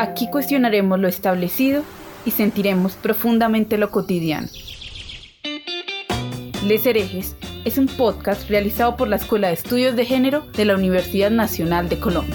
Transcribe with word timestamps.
Aquí 0.00 0.30
cuestionaremos 0.30 0.98
lo 0.98 1.08
establecido 1.08 1.84
y 2.24 2.30
sentiremos 2.30 2.94
profundamente 2.94 3.76
lo 3.76 3.90
cotidiano. 3.90 4.48
Les 6.66 6.86
herejes 6.86 7.36
es 7.66 7.76
un 7.76 7.86
podcast 7.86 8.48
realizado 8.48 8.96
por 8.96 9.08
la 9.08 9.16
Escuela 9.16 9.48
de 9.48 9.52
Estudios 9.52 9.96
de 9.96 10.06
Género 10.06 10.40
de 10.56 10.64
la 10.64 10.74
Universidad 10.74 11.30
Nacional 11.30 11.90
de 11.90 12.00
Colombia. 12.00 12.34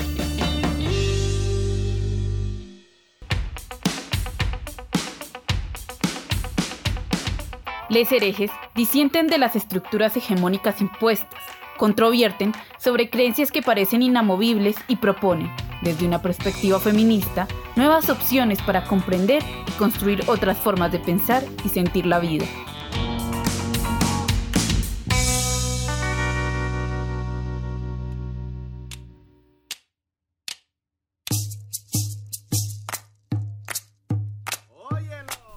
Les 7.89 8.11
herejes 8.11 8.51
disienten 8.75 9.25
de 9.25 9.39
las 9.39 9.55
estructuras 9.55 10.15
hegemónicas 10.15 10.81
impuestas, 10.81 11.41
controvierten 11.77 12.51
sobre 12.77 13.09
creencias 13.09 13.51
que 13.51 13.63
parecen 13.63 14.03
inamovibles 14.03 14.75
y 14.87 14.97
proponen, 14.97 15.49
desde 15.81 16.05
una 16.05 16.21
perspectiva 16.21 16.79
feminista, 16.79 17.47
nuevas 17.75 18.09
opciones 18.09 18.61
para 18.61 18.83
comprender 18.83 19.43
y 19.67 19.71
construir 19.73 20.23
otras 20.27 20.57
formas 20.57 20.91
de 20.91 20.99
pensar 20.99 21.43
y 21.63 21.69
sentir 21.69 22.05
la 22.05 22.19
vida. 22.19 22.45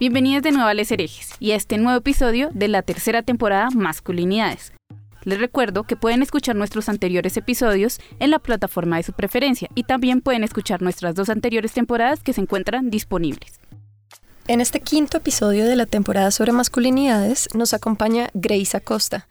Bienvenidos 0.00 0.44
de 0.44 0.52
nuevo 0.52 0.68
a 0.68 0.74
Les 0.74 0.92
Herejes 0.92 1.34
y 1.40 1.50
a 1.50 1.56
este 1.56 1.76
nuevo 1.76 1.98
episodio 1.98 2.50
de 2.52 2.68
la 2.68 2.82
tercera 2.82 3.22
temporada 3.22 3.68
Masculinidades. 3.74 4.77
Les 5.28 5.38
recuerdo 5.38 5.82
que 5.82 5.94
pueden 5.94 6.22
escuchar 6.22 6.56
nuestros 6.56 6.88
anteriores 6.88 7.36
episodios 7.36 8.00
en 8.18 8.30
la 8.30 8.38
plataforma 8.38 8.96
de 8.96 9.02
su 9.02 9.12
preferencia 9.12 9.68
y 9.74 9.82
también 9.82 10.22
pueden 10.22 10.42
escuchar 10.42 10.80
nuestras 10.80 11.14
dos 11.14 11.28
anteriores 11.28 11.72
temporadas 11.72 12.22
que 12.22 12.32
se 12.32 12.40
encuentran 12.40 12.88
disponibles. 12.88 13.60
En 14.46 14.62
este 14.62 14.80
quinto 14.80 15.18
episodio 15.18 15.66
de 15.66 15.76
la 15.76 15.84
temporada 15.84 16.30
sobre 16.30 16.52
masculinidades 16.52 17.46
nos 17.54 17.74
acompaña 17.74 18.30
Grace 18.32 18.74
Acosta. 18.74 19.28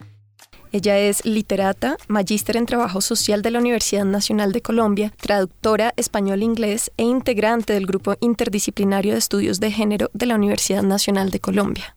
Ella 0.71 0.99
es 0.99 1.25
literata, 1.25 1.97
magíster 2.07 2.57
en 2.57 2.67
trabajo 2.67 3.01
social 3.01 3.41
de 3.41 3.49
la 3.49 3.57
Universidad 3.57 4.05
Nacional 4.05 4.51
de 4.51 4.61
Colombia, 4.61 5.11
traductora 5.19 5.95
español-inglés 5.97 6.91
e 6.97 7.05
integrante 7.05 7.73
del 7.73 7.87
grupo 7.87 8.13
interdisciplinario 8.19 9.13
de 9.13 9.17
estudios 9.17 9.59
de 9.59 9.71
género 9.71 10.11
de 10.13 10.27
la 10.27 10.35
Universidad 10.35 10.83
Nacional 10.83 11.31
de 11.31 11.39
Colombia. 11.39 11.96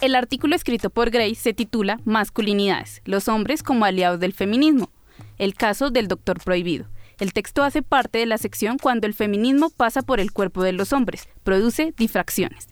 El 0.00 0.14
artículo 0.14 0.54
escrito 0.54 0.90
por 0.90 1.08
Grace 1.08 1.36
se 1.36 1.54
titula 1.54 2.00
Masculinidades, 2.04 3.00
los 3.06 3.28
hombres 3.28 3.62
como 3.62 3.86
aliados 3.86 4.20
del 4.20 4.34
feminismo, 4.34 4.90
el 5.38 5.54
caso 5.54 5.88
del 5.90 6.06
doctor 6.06 6.38
prohibido. 6.44 6.86
El 7.18 7.32
texto 7.32 7.62
hace 7.64 7.80
parte 7.80 8.18
de 8.18 8.26
la 8.26 8.36
sección 8.36 8.76
cuando 8.76 9.06
el 9.06 9.14
feminismo 9.14 9.70
pasa 9.70 10.02
por 10.02 10.20
el 10.20 10.32
cuerpo 10.32 10.62
de 10.62 10.72
los 10.72 10.92
hombres, 10.92 11.30
produce 11.44 11.94
difracciones. 11.96 12.68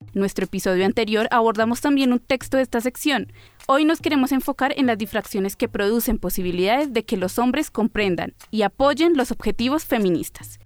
En 0.00 0.20
nuestro 0.20 0.44
episodio 0.44 0.86
anterior 0.86 1.26
abordamos 1.32 1.80
también 1.80 2.12
un 2.12 2.20
texto 2.20 2.58
de 2.58 2.62
esta 2.62 2.80
sección. 2.80 3.32
Hoy 3.66 3.84
nos 3.84 4.00
queremos 4.00 4.30
enfocar 4.30 4.72
en 4.76 4.86
las 4.86 4.98
difracciones 4.98 5.56
que 5.56 5.68
producen 5.68 6.18
posibilidades 6.18 6.92
de 6.92 7.04
que 7.04 7.16
los 7.16 7.40
hombres 7.40 7.72
comprendan 7.72 8.34
y 8.52 8.62
apoyen 8.62 9.16
los 9.16 9.32
objetivos 9.32 9.84
feministas. 9.84 10.60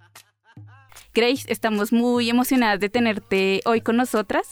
Grace, 1.15 1.45
estamos 1.47 1.91
muy 1.91 2.29
emocionadas 2.29 2.79
de 2.79 2.89
tenerte 2.89 3.61
hoy 3.65 3.81
con 3.81 3.97
nosotras. 3.97 4.49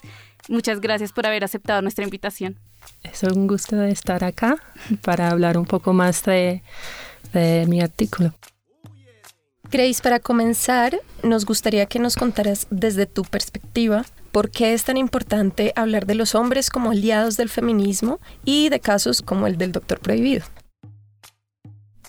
Muchas 0.51 0.81
gracias 0.81 1.13
por 1.13 1.25
haber 1.25 1.45
aceptado 1.45 1.81
nuestra 1.81 2.03
invitación. 2.03 2.59
Es 3.03 3.23
un 3.23 3.47
gusto 3.47 3.81
estar 3.83 4.21
acá 4.25 4.57
para 5.01 5.29
hablar 5.29 5.57
un 5.57 5.65
poco 5.65 5.93
más 5.93 6.25
de, 6.25 6.61
de 7.31 7.65
mi 7.69 7.79
artículo. 7.79 8.33
Grace, 9.71 10.03
para 10.03 10.19
comenzar, 10.19 10.99
nos 11.23 11.45
gustaría 11.45 11.85
que 11.85 11.99
nos 11.99 12.17
contaras 12.17 12.67
desde 12.69 13.05
tu 13.05 13.23
perspectiva 13.23 14.03
por 14.33 14.51
qué 14.51 14.73
es 14.73 14.83
tan 14.83 14.97
importante 14.97 15.71
hablar 15.77 16.05
de 16.05 16.15
los 16.15 16.35
hombres 16.35 16.69
como 16.69 16.91
aliados 16.91 17.37
del 17.37 17.47
feminismo 17.47 18.19
y 18.43 18.67
de 18.67 18.81
casos 18.81 19.21
como 19.21 19.47
el 19.47 19.57
del 19.57 19.71
doctor 19.71 20.01
prohibido. 20.01 20.43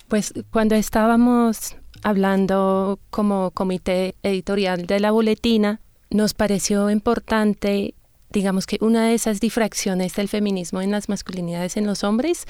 Pues 0.09 0.35
cuando 0.51 0.75
estábamos 0.75 1.77
hablando 2.03 2.99
como 3.11 3.53
comité 3.53 4.17
editorial 4.25 4.89
de 4.89 4.99
la 4.99 5.13
boletina, 5.13 5.79
nos 6.11 6.35
pareció 6.35 6.91
importante, 6.91 7.95
digamos 8.33 8.67
que 8.67 8.79
una 8.81 9.07
de 9.07 9.15
esas 9.15 9.41
difracciones 9.41 10.15
del 10.15 10.29
feminismo 10.29 10.81
en 10.81 10.91
las 10.91 11.09
masculinidades 11.09 11.77
en 11.77 11.87
los 11.87 12.05
hombres 12.05 12.47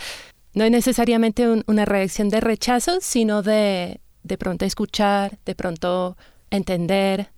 no 0.54 0.65
es 0.65 0.70
necesariamente 0.70 1.48
una 1.66 1.84
reacción 1.84 2.28
de 2.28 2.41
rechazo, 2.41 2.98
sino 3.00 3.43
de 3.43 4.00
de 4.22 4.38
pronto 4.38 4.65
escuchar, 4.65 5.38
de 5.44 5.54
pronto 5.54 6.16
entender. 6.50 7.31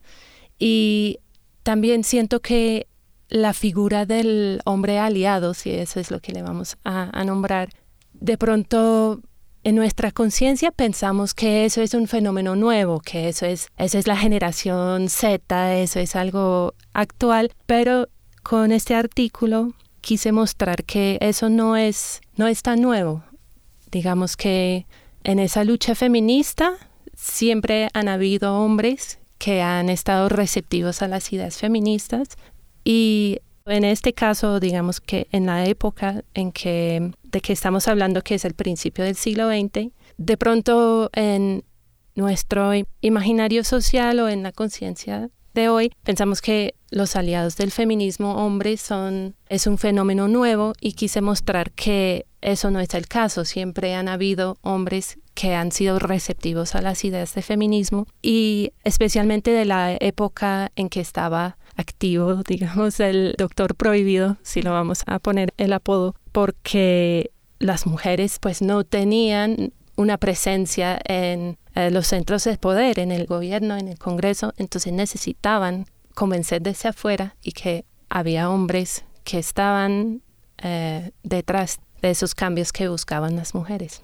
Y 0.58 1.18
también 1.62 2.04
siento 2.04 2.40
que 2.40 2.86
la 3.28 3.52
figura 3.52 4.06
del 4.06 4.60
hombre 4.64 4.98
aliado, 4.98 5.54
si 5.54 5.70
eso 5.70 6.00
es 6.00 6.10
lo 6.10 6.20
que 6.20 6.32
le 6.32 6.42
vamos 6.42 6.76
a, 6.84 7.24
nombrar, 7.24 7.70
de 8.12 8.38
pronto 8.38 9.20
en 9.64 9.76
nuestra 9.76 10.12
conciencia 10.12 10.70
pensamos 10.70 11.32
que 11.32 11.64
eso 11.64 11.80
es 11.80 11.94
un 11.94 12.06
fenómeno 12.06 12.54
nuevo, 12.54 13.00
que 13.00 13.28
eso 13.28 13.46
es, 13.46 13.68
eso 13.78 13.98
es 13.98 14.06
la 14.06 14.16
generación 14.16 15.08
Z, 15.08 15.76
eso 15.76 16.00
es 16.00 16.14
algo 16.16 16.74
actual, 16.92 17.50
pero 17.64 18.08
con 18.44 18.70
este 18.70 18.94
artículo 18.94 19.72
quise 20.00 20.30
mostrar 20.30 20.84
que 20.84 21.18
eso 21.20 21.48
no 21.48 21.76
es, 21.76 22.20
no 22.36 22.46
es 22.46 22.62
tan 22.62 22.80
nuevo. 22.80 23.24
Digamos 23.90 24.36
que 24.36 24.86
en 25.24 25.38
esa 25.40 25.64
lucha 25.64 25.94
feminista 25.94 26.74
siempre 27.16 27.88
han 27.94 28.08
habido 28.08 28.54
hombres 28.60 29.18
que 29.38 29.62
han 29.62 29.88
estado 29.88 30.28
receptivos 30.28 31.02
a 31.02 31.08
las 31.08 31.32
ideas 31.32 31.56
feministas 31.56 32.28
y 32.84 33.38
en 33.66 33.84
este 33.84 34.12
caso, 34.12 34.60
digamos 34.60 35.00
que 35.00 35.26
en 35.32 35.46
la 35.46 35.64
época 35.64 36.22
en 36.34 36.52
que 36.52 37.12
de 37.22 37.40
que 37.40 37.54
estamos 37.54 37.88
hablando, 37.88 38.20
que 38.22 38.34
es 38.34 38.44
el 38.44 38.52
principio 38.52 39.04
del 39.04 39.16
siglo 39.16 39.48
XX, 39.48 39.90
de 40.18 40.36
pronto 40.36 41.10
en 41.14 41.64
nuestro 42.14 42.72
imaginario 43.00 43.64
social 43.64 44.20
o 44.20 44.28
en 44.28 44.42
la 44.42 44.52
conciencia 44.52 45.30
de 45.54 45.68
hoy, 45.68 45.92
pensamos 46.02 46.42
que 46.42 46.74
los 46.90 47.16
aliados 47.16 47.56
del 47.56 47.70
feminismo 47.70 48.44
hombres 48.44 48.80
son 48.80 49.34
es 49.48 49.66
un 49.66 49.78
fenómeno 49.78 50.28
nuevo 50.28 50.74
y 50.80 50.92
quise 50.92 51.20
mostrar 51.20 51.70
que 51.72 52.26
eso 52.40 52.70
no 52.70 52.80
es 52.80 52.94
el 52.94 53.08
caso. 53.08 53.44
Siempre 53.44 53.94
han 53.94 54.08
habido 54.08 54.58
hombres 54.62 55.18
que 55.34 55.54
han 55.54 55.72
sido 55.72 55.98
receptivos 55.98 56.74
a 56.74 56.82
las 56.82 57.04
ideas 57.04 57.34
de 57.34 57.42
feminismo 57.42 58.06
y 58.22 58.72
especialmente 58.84 59.50
de 59.50 59.64
la 59.64 59.96
época 59.98 60.70
en 60.76 60.88
que 60.88 61.00
estaba 61.00 61.56
activo, 61.76 62.42
digamos, 62.46 63.00
el 63.00 63.34
doctor 63.36 63.74
prohibido, 63.74 64.36
si 64.42 64.62
lo 64.62 64.72
vamos 64.72 65.02
a 65.06 65.18
poner 65.18 65.52
el 65.56 65.72
apodo, 65.72 66.14
porque 66.32 67.30
las 67.58 67.86
mujeres 67.86 68.38
pues 68.40 68.62
no 68.62 68.84
tenían 68.84 69.72
una 69.96 70.18
presencia 70.18 71.00
en 71.04 71.56
los 71.74 72.06
centros 72.06 72.44
de 72.44 72.56
poder, 72.56 72.98
en 72.98 73.10
el 73.10 73.26
gobierno, 73.26 73.76
en 73.76 73.88
el 73.88 73.98
Congreso, 73.98 74.54
entonces 74.56 74.92
necesitaban 74.92 75.86
convencer 76.14 76.62
desde 76.62 76.90
afuera 76.90 77.36
y 77.42 77.52
que 77.52 77.84
había 78.08 78.48
hombres 78.48 79.04
que 79.24 79.38
estaban 79.38 80.22
eh, 80.58 81.10
detrás 81.22 81.80
de 82.00 82.10
esos 82.10 82.34
cambios 82.34 82.72
que 82.72 82.88
buscaban 82.88 83.34
las 83.36 83.54
mujeres. 83.54 84.02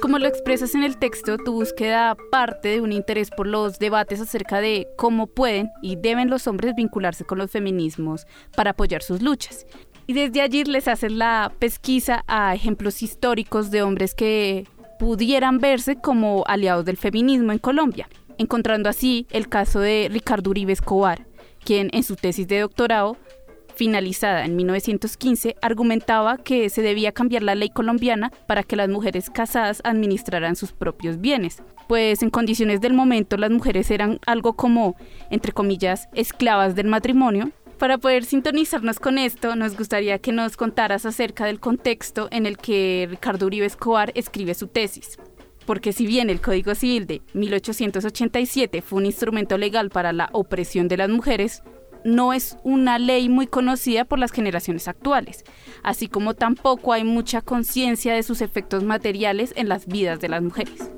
Como 0.00 0.18
lo 0.18 0.28
expresas 0.28 0.74
en 0.74 0.82
el 0.82 0.96
texto, 0.96 1.36
tu 1.36 1.52
búsqueda 1.52 2.16
parte 2.30 2.70
de 2.70 2.80
un 2.80 2.90
interés 2.90 3.30
por 3.30 3.46
los 3.46 3.78
debates 3.78 4.20
acerca 4.20 4.60
de 4.60 4.88
cómo 4.96 5.26
pueden 5.26 5.70
y 5.82 5.96
deben 5.96 6.30
los 6.30 6.46
hombres 6.46 6.74
vincularse 6.74 7.24
con 7.24 7.36
los 7.36 7.50
feminismos 7.50 8.26
para 8.56 8.70
apoyar 8.70 9.02
sus 9.02 9.20
luchas. 9.20 9.66
Y 10.10 10.12
desde 10.12 10.40
allí 10.40 10.64
les 10.64 10.88
haces 10.88 11.12
la 11.12 11.52
pesquisa 11.60 12.24
a 12.26 12.52
ejemplos 12.52 13.00
históricos 13.00 13.70
de 13.70 13.84
hombres 13.84 14.12
que 14.12 14.66
pudieran 14.98 15.58
verse 15.58 16.00
como 16.00 16.42
aliados 16.48 16.84
del 16.84 16.96
feminismo 16.96 17.52
en 17.52 17.60
Colombia, 17.60 18.08
encontrando 18.36 18.88
así 18.88 19.28
el 19.30 19.48
caso 19.48 19.78
de 19.78 20.08
Ricardo 20.10 20.50
Uribe 20.50 20.72
Escobar, 20.72 21.28
quien 21.64 21.90
en 21.92 22.02
su 22.02 22.16
tesis 22.16 22.48
de 22.48 22.58
doctorado 22.58 23.18
finalizada 23.80 24.44
en 24.44 24.56
1915, 24.56 25.56
argumentaba 25.62 26.38
que 26.38 26.68
se 26.70 26.82
debía 26.82 27.12
cambiar 27.12 27.42
la 27.42 27.54
ley 27.54 27.70
colombiana 27.70 28.30
para 28.46 28.62
que 28.62 28.76
las 28.76 28.88
mujeres 28.88 29.30
casadas 29.30 29.80
administraran 29.84 30.56
sus 30.56 30.72
propios 30.72 31.20
bienes, 31.20 31.62
pues 31.88 32.22
en 32.22 32.30
condiciones 32.30 32.80
del 32.80 32.94
momento 32.94 33.36
las 33.36 33.50
mujeres 33.50 33.90
eran 33.90 34.18
algo 34.26 34.54
como, 34.54 34.96
entre 35.30 35.52
comillas, 35.52 36.08
esclavas 36.14 36.74
del 36.74 36.88
matrimonio. 36.88 37.52
Para 37.80 37.96
poder 37.96 38.26
sintonizarnos 38.26 39.00
con 39.00 39.16
esto, 39.16 39.56
nos 39.56 39.74
gustaría 39.74 40.18
que 40.18 40.32
nos 40.32 40.58
contaras 40.58 41.06
acerca 41.06 41.46
del 41.46 41.60
contexto 41.60 42.28
en 42.30 42.44
el 42.44 42.58
que 42.58 43.08
Ricardo 43.10 43.46
Uribe 43.46 43.64
Escobar 43.64 44.12
escribe 44.14 44.54
su 44.54 44.68
tesis 44.68 45.18
porque 45.66 45.92
si 45.92 46.04
bien 46.04 46.30
el 46.30 46.40
Código 46.40 46.74
Civil 46.74 47.06
de 47.06 47.22
1887 47.32 48.82
fue 48.82 48.98
un 48.98 49.06
instrumento 49.06 49.56
legal 49.56 49.88
para 49.88 50.12
la 50.12 50.28
opresión 50.32 50.88
de 50.88 50.96
las 50.96 51.08
mujeres, 51.08 51.62
no 52.04 52.32
es 52.32 52.56
una 52.64 52.98
ley 52.98 53.28
muy 53.28 53.46
conocida 53.46 54.04
por 54.04 54.18
las 54.18 54.32
generaciones 54.32 54.88
actuales, 54.88 55.44
así 55.84 56.08
como 56.08 56.34
tampoco 56.34 56.92
hay 56.92 57.04
mucha 57.04 57.40
conciencia 57.40 58.12
de 58.14 58.24
sus 58.24 58.40
efectos 58.40 58.82
materiales 58.82 59.52
en 59.54 59.68
las 59.68 59.86
vidas 59.86 60.18
de 60.18 60.28
las 60.28 60.42
mujeres. 60.42 60.90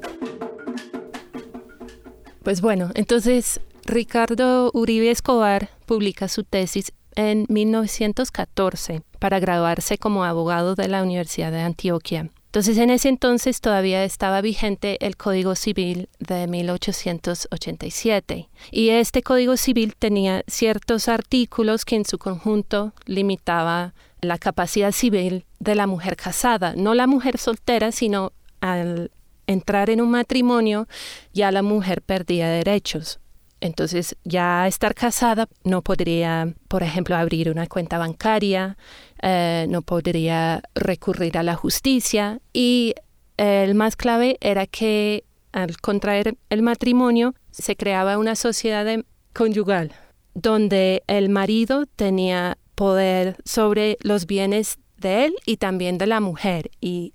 Pues 2.42 2.60
bueno, 2.60 2.90
entonces 2.94 3.60
Ricardo 3.84 4.70
Uribe 4.74 5.10
Escobar 5.10 5.70
publica 5.86 6.28
su 6.28 6.44
tesis 6.44 6.92
en 7.14 7.46
1914 7.48 9.02
para 9.18 9.40
graduarse 9.40 9.98
como 9.98 10.24
abogado 10.24 10.74
de 10.74 10.88
la 10.88 11.02
Universidad 11.02 11.52
de 11.52 11.60
Antioquia. 11.60 12.30
Entonces 12.46 12.78
en 12.78 12.90
ese 12.90 13.08
entonces 13.08 13.62
todavía 13.62 14.04
estaba 14.04 14.42
vigente 14.42 14.98
el 15.04 15.16
Código 15.16 15.54
Civil 15.54 16.10
de 16.18 16.46
1887 16.46 18.50
y 18.70 18.90
este 18.90 19.22
Código 19.22 19.56
Civil 19.56 19.94
tenía 19.98 20.44
ciertos 20.46 21.08
artículos 21.08 21.86
que 21.86 21.96
en 21.96 22.04
su 22.04 22.18
conjunto 22.18 22.92
limitaba 23.06 23.94
la 24.20 24.36
capacidad 24.36 24.92
civil 24.92 25.46
de 25.60 25.74
la 25.74 25.86
mujer 25.86 26.16
casada, 26.16 26.74
no 26.76 26.94
la 26.94 27.06
mujer 27.06 27.38
soltera, 27.38 27.90
sino 27.90 28.32
al 28.60 29.10
entrar 29.46 29.88
en 29.88 30.02
un 30.02 30.10
matrimonio 30.10 30.88
ya 31.32 31.50
la 31.52 31.62
mujer 31.62 32.02
perdía 32.02 32.48
derechos. 32.48 33.18
Entonces, 33.62 34.16
ya 34.24 34.66
estar 34.66 34.92
casada 34.92 35.48
no 35.62 35.82
podría, 35.82 36.52
por 36.66 36.82
ejemplo, 36.82 37.14
abrir 37.14 37.48
una 37.48 37.68
cuenta 37.68 37.96
bancaria, 37.96 38.76
eh, 39.22 39.66
no 39.68 39.82
podría 39.82 40.62
recurrir 40.74 41.38
a 41.38 41.44
la 41.44 41.54
justicia 41.54 42.40
y 42.52 42.94
el 43.36 43.76
más 43.76 43.94
clave 43.94 44.36
era 44.40 44.66
que 44.66 45.22
al 45.52 45.76
contraer 45.80 46.36
el 46.50 46.62
matrimonio 46.62 47.34
se 47.52 47.76
creaba 47.76 48.18
una 48.18 48.34
sociedad 48.34 48.86
conyugal 49.32 49.92
donde 50.34 51.04
el 51.06 51.28
marido 51.28 51.86
tenía 51.86 52.58
poder 52.74 53.36
sobre 53.44 53.96
los 54.00 54.26
bienes 54.26 54.78
de 54.96 55.26
él 55.26 55.34
y 55.46 55.58
también 55.58 55.98
de 55.98 56.06
la 56.06 56.20
mujer. 56.20 56.72
Y, 56.80 57.14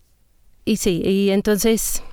y 0.63 0.77
sí, 0.77 1.01
y 1.03 1.31
entonces 1.31 2.03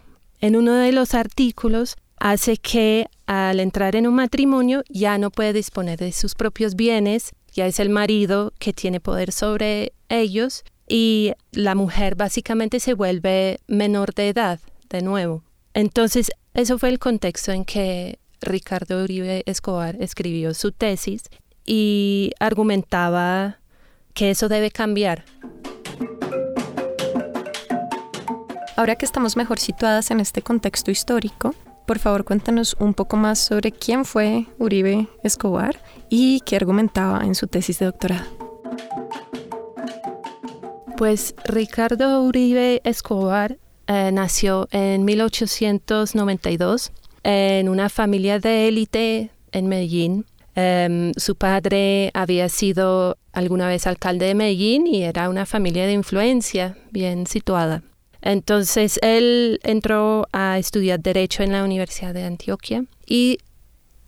en 0.40 0.56
uno 0.56 0.74
de 0.74 0.90
los 0.90 1.14
artículos 1.14 1.94
hace 2.18 2.56
que 2.56 3.06
al 3.26 3.60
entrar 3.60 3.96
en 3.96 4.06
un 4.06 4.14
matrimonio 4.14 4.82
ya 4.88 5.18
no 5.18 5.30
puede 5.30 5.52
disponer 5.52 5.98
de 5.98 6.12
sus 6.12 6.34
propios 6.34 6.74
bienes, 6.74 7.32
ya 7.52 7.66
es 7.66 7.80
el 7.80 7.88
marido 7.88 8.52
que 8.58 8.72
tiene 8.72 9.00
poder 9.00 9.32
sobre 9.32 9.92
ellos 10.08 10.64
y 10.88 11.32
la 11.52 11.74
mujer 11.74 12.14
básicamente 12.14 12.80
se 12.80 12.94
vuelve 12.94 13.60
menor 13.66 14.14
de 14.14 14.28
edad 14.28 14.60
de 14.90 15.02
nuevo. 15.02 15.42
Entonces, 15.72 16.30
eso 16.52 16.78
fue 16.78 16.90
el 16.90 16.98
contexto 16.98 17.52
en 17.52 17.64
que 17.64 18.18
Ricardo 18.40 19.02
Uribe 19.02 19.42
Escobar 19.46 19.96
escribió 20.00 20.54
su 20.54 20.72
tesis 20.72 21.24
y 21.64 22.32
argumentaba 22.38 23.58
que 24.12 24.30
eso 24.30 24.48
debe 24.48 24.70
cambiar. 24.70 25.24
Ahora 28.76 28.96
que 28.96 29.06
estamos 29.06 29.36
mejor 29.36 29.58
situadas 29.58 30.10
en 30.10 30.20
este 30.20 30.42
contexto 30.42 30.90
histórico, 30.90 31.54
por 31.86 31.98
favor, 31.98 32.24
cuéntanos 32.24 32.76
un 32.78 32.94
poco 32.94 33.16
más 33.16 33.38
sobre 33.38 33.72
quién 33.72 34.04
fue 34.04 34.46
Uribe 34.58 35.08
Escobar 35.22 35.80
y 36.08 36.40
qué 36.40 36.56
argumentaba 36.56 37.24
en 37.24 37.34
su 37.34 37.46
tesis 37.46 37.78
de 37.78 37.86
doctorado. 37.86 38.24
Pues 40.96 41.34
Ricardo 41.44 42.22
Uribe 42.22 42.80
Escobar 42.84 43.58
eh, 43.86 44.10
nació 44.12 44.68
en 44.70 45.04
1892 45.04 46.92
en 47.24 47.68
una 47.68 47.88
familia 47.88 48.38
de 48.38 48.68
élite 48.68 49.30
en 49.52 49.66
Medellín. 49.66 50.26
Em, 50.54 51.12
su 51.16 51.34
padre 51.34 52.10
había 52.14 52.48
sido 52.48 53.18
alguna 53.32 53.66
vez 53.66 53.86
alcalde 53.86 54.26
de 54.26 54.34
Medellín 54.34 54.86
y 54.86 55.02
era 55.02 55.28
una 55.28 55.46
familia 55.46 55.86
de 55.86 55.92
influencia 55.92 56.76
bien 56.92 57.26
situada. 57.26 57.82
Entonces 58.24 58.98
él 59.02 59.60
entró 59.64 60.26
a 60.32 60.58
estudiar 60.58 60.98
Derecho 60.98 61.42
en 61.42 61.52
la 61.52 61.62
Universidad 61.62 62.14
de 62.14 62.24
Antioquia 62.24 62.86
y 63.06 63.36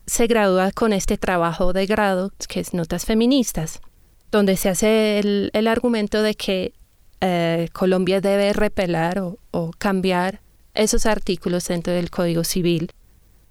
se 0.06 0.26
gradúa 0.26 0.72
con 0.72 0.94
este 0.94 1.18
trabajo 1.18 1.74
de 1.74 1.84
grado 1.84 2.32
que 2.48 2.60
es 2.60 2.72
Notas 2.72 3.04
Feministas, 3.04 3.82
donde 4.32 4.56
se 4.56 4.70
hace 4.70 5.18
el, 5.18 5.66
argumento 5.66 6.22
de 6.22 6.34
que 6.34 6.72
eh, 7.20 7.68
Colombia 7.74 8.22
debe 8.22 8.54
repelar 8.54 9.22
o 9.50 9.70
cambiar 9.76 10.40
esos 10.72 11.04
artículos 11.04 11.68
dentro 11.68 11.92
del 11.92 12.08
Código 12.08 12.42
Civil 12.42 12.92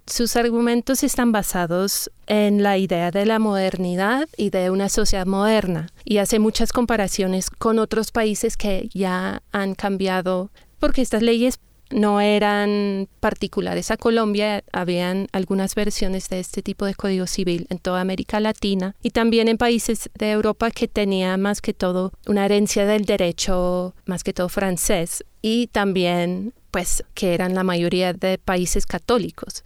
sus 0.07 0.35
argumentos 0.35 1.03
están 1.03 1.31
basados 1.31 2.11
en 2.27 2.61
la 2.63 2.77
idea 2.77 3.11
de 3.11 3.25
la 3.25 3.39
modernidad 3.39 4.27
y 4.37 4.49
de 4.51 4.69
una 4.69 4.89
sociedad 4.89 5.25
moderna 5.25 5.87
y 6.03 6.17
hace 6.17 6.39
muchas 6.39 6.71
comparaciones 6.71 7.49
con 7.49 7.79
otros 7.79 8.11
países 8.11 8.57
que 8.57 8.89
ya 8.93 9.41
han 9.51 9.73
cambiado 9.73 10.51
porque 10.79 11.01
estas 11.01 11.23
leyes 11.23 11.59
no 11.91 12.19
eran 12.19 13.07
particulares. 13.19 13.91
A 13.91 13.97
Colombia, 13.97 14.63
habían 14.71 15.27
algunas 15.31 15.75
versiones 15.75 16.29
de 16.29 16.39
este 16.39 16.61
tipo 16.61 16.85
de 16.85 16.95
código 16.95 17.27
civil 17.27 17.67
en 17.69 17.79
toda 17.79 18.01
América 18.01 18.39
Latina 18.39 18.95
y 19.01 19.11
también 19.11 19.47
en 19.47 19.57
países 19.57 20.09
de 20.15 20.31
Europa 20.31 20.71
que 20.71 20.87
tenían 20.87 21.41
más 21.41 21.61
que 21.61 21.73
todo 21.73 22.11
una 22.27 22.45
herencia 22.45 22.85
del 22.85 23.05
derecho 23.05 23.93
más 24.05 24.23
que 24.23 24.33
todo 24.33 24.49
francés 24.49 25.23
y 25.41 25.67
también 25.67 26.53
pues 26.75 27.05
que 27.13 27.33
eran 27.33 27.55
la 27.55 27.63
mayoría 27.63 28.11
de 28.11 28.37
países 28.37 28.85
católicos. 28.85 29.63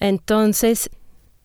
Entonces, 0.00 0.90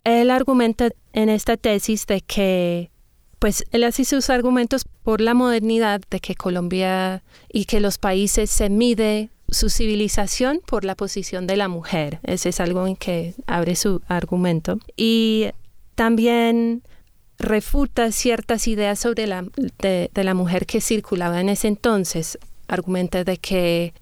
él 0.04 0.32
argumenta 0.32 0.90
en 1.14 1.30
esta 1.30 1.58
tesis 1.58 2.08
de 2.08 2.22
que 2.22 2.90
pues 3.38 3.66
él 3.70 3.84
hace 3.84 4.04
sus 4.04 4.32
argumentos 4.32 4.84
por 5.04 5.22
la 5.22 5.36
modernidad 5.36 6.02
de 6.10 6.20
que 6.20 6.34
Colombia 6.34 7.22
y 7.54 7.66
que 7.66 7.82
los 7.82 8.00
países 8.00 8.50
se 8.50 8.72
mide 8.72 9.30
su 9.48 9.70
civilización 9.70 10.60
por 10.66 10.84
la 10.84 10.96
posición 10.96 11.46
de 11.46 11.58
la 11.58 11.68
mujer. 11.68 12.18
Ese 12.24 12.50
es 12.50 12.60
algo 12.60 12.88
en 12.88 12.96
que 12.96 13.36
abre 13.46 13.76
su 13.76 14.02
argumento. 14.08 14.80
Y 14.98 15.50
también 15.94 16.82
refuta 17.38 18.12
ciertas 18.12 18.68
ideas 18.68 18.98
sobre 18.98 19.28
la, 19.28 19.46
de, 19.78 20.10
de 20.12 20.24
la 20.24 20.34
mujer 20.34 20.66
que 20.66 20.82
circulaba 20.82 21.42
en 21.42 21.50
ese 21.50 21.68
entonces. 21.68 22.40
Argumenta 22.68 23.24
de 23.24 23.38
que 23.38 23.94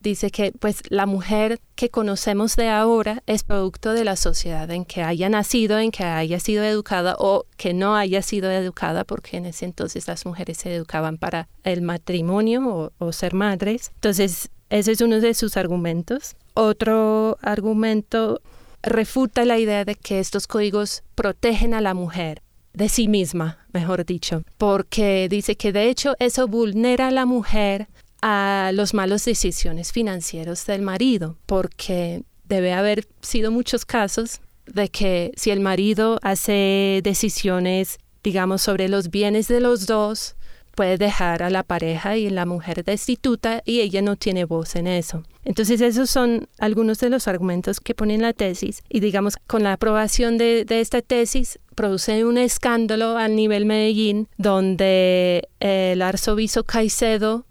dice 0.00 0.30
que 0.30 0.52
pues 0.52 0.82
la 0.88 1.06
mujer 1.06 1.60
que 1.74 1.90
conocemos 1.90 2.56
de 2.56 2.68
ahora 2.68 3.22
es 3.26 3.44
producto 3.44 3.92
de 3.92 4.04
la 4.04 4.16
sociedad 4.16 4.70
en 4.70 4.84
que 4.84 5.02
haya 5.02 5.28
nacido, 5.28 5.78
en 5.78 5.90
que 5.90 6.04
haya 6.04 6.40
sido 6.40 6.64
educada 6.64 7.16
o 7.18 7.46
que 7.56 7.74
no 7.74 7.96
haya 7.96 8.22
sido 8.22 8.50
educada, 8.50 9.04
porque 9.04 9.36
en 9.36 9.46
ese 9.46 9.66
entonces 9.66 10.08
las 10.08 10.26
mujeres 10.26 10.58
se 10.58 10.74
educaban 10.74 11.18
para 11.18 11.48
el 11.62 11.82
matrimonio 11.82 12.92
o, 12.98 13.12
ser 13.12 13.34
madres. 13.34 13.90
Entonces, 13.96 14.50
ese 14.70 14.92
es 14.92 15.00
uno 15.00 15.20
de 15.20 15.34
sus 15.34 15.56
argumentos. 15.56 16.36
Otro 16.54 17.38
argumento 17.42 18.40
refuta 18.82 19.44
la 19.44 19.58
idea 19.58 19.84
de 19.84 19.94
que 19.94 20.20
estos 20.20 20.46
códigos 20.46 21.02
protegen 21.14 21.74
a 21.74 21.80
la 21.80 21.92
mujer 21.92 22.42
de 22.72 22.88
sí 22.88 23.08
misma, 23.08 23.66
mejor 23.72 24.06
dicho, 24.06 24.42
porque 24.56 25.28
dice 25.28 25.56
que 25.56 25.72
de 25.72 25.88
hecho 25.88 26.14
eso 26.18 26.46
vulnera 26.46 27.08
a 27.08 27.10
la 27.10 27.26
mujer 27.26 27.88
a 28.22 28.70
los 28.74 28.94
malos 28.94 29.24
decisiones 29.24 29.92
financieros 29.92 30.66
del 30.66 30.82
marido, 30.82 31.36
porque 31.46 32.22
debe 32.44 32.72
haber 32.72 33.06
sido 33.22 33.50
muchos 33.50 33.84
casos 33.84 34.40
de 34.66 34.88
que 34.88 35.32
si 35.36 35.50
el 35.50 35.60
marido 35.60 36.18
hace 36.22 37.00
decisiones, 37.02 37.98
digamos, 38.22 38.62
sobre 38.62 38.88
los 38.88 39.10
bienes 39.10 39.48
de 39.48 39.60
los 39.60 39.86
dos, 39.86 40.36
puede 40.74 40.96
dejar 40.96 41.42
a 41.42 41.50
la 41.50 41.62
pareja 41.62 42.16
y 42.16 42.30
la 42.30 42.46
mujer 42.46 42.84
destituta 42.84 43.62
y 43.64 43.80
ella 43.80 44.02
no 44.02 44.16
tiene 44.16 44.44
voz 44.44 44.76
en 44.76 44.86
eso. 44.86 45.24
Entonces 45.44 45.80
esos 45.80 46.10
son 46.10 46.48
algunos 46.58 46.98
de 46.98 47.10
los 47.10 47.28
argumentos 47.28 47.80
que 47.80 47.94
pone 47.94 48.14
en 48.14 48.22
la 48.22 48.32
tesis 48.32 48.82
y 48.88 49.00
digamos 49.00 49.36
con 49.46 49.62
la 49.62 49.72
aprobación 49.72 50.38
de, 50.38 50.64
de 50.64 50.80
esta 50.80 51.02
tesis 51.02 51.58
produce 51.74 52.24
un 52.24 52.38
escándalo 52.38 53.16
a 53.16 53.26
nivel 53.28 53.64
Medellín 53.64 54.28
donde 54.36 55.48
el 55.60 56.02
arzobispo 56.02 56.62
Caicedo 56.62 57.46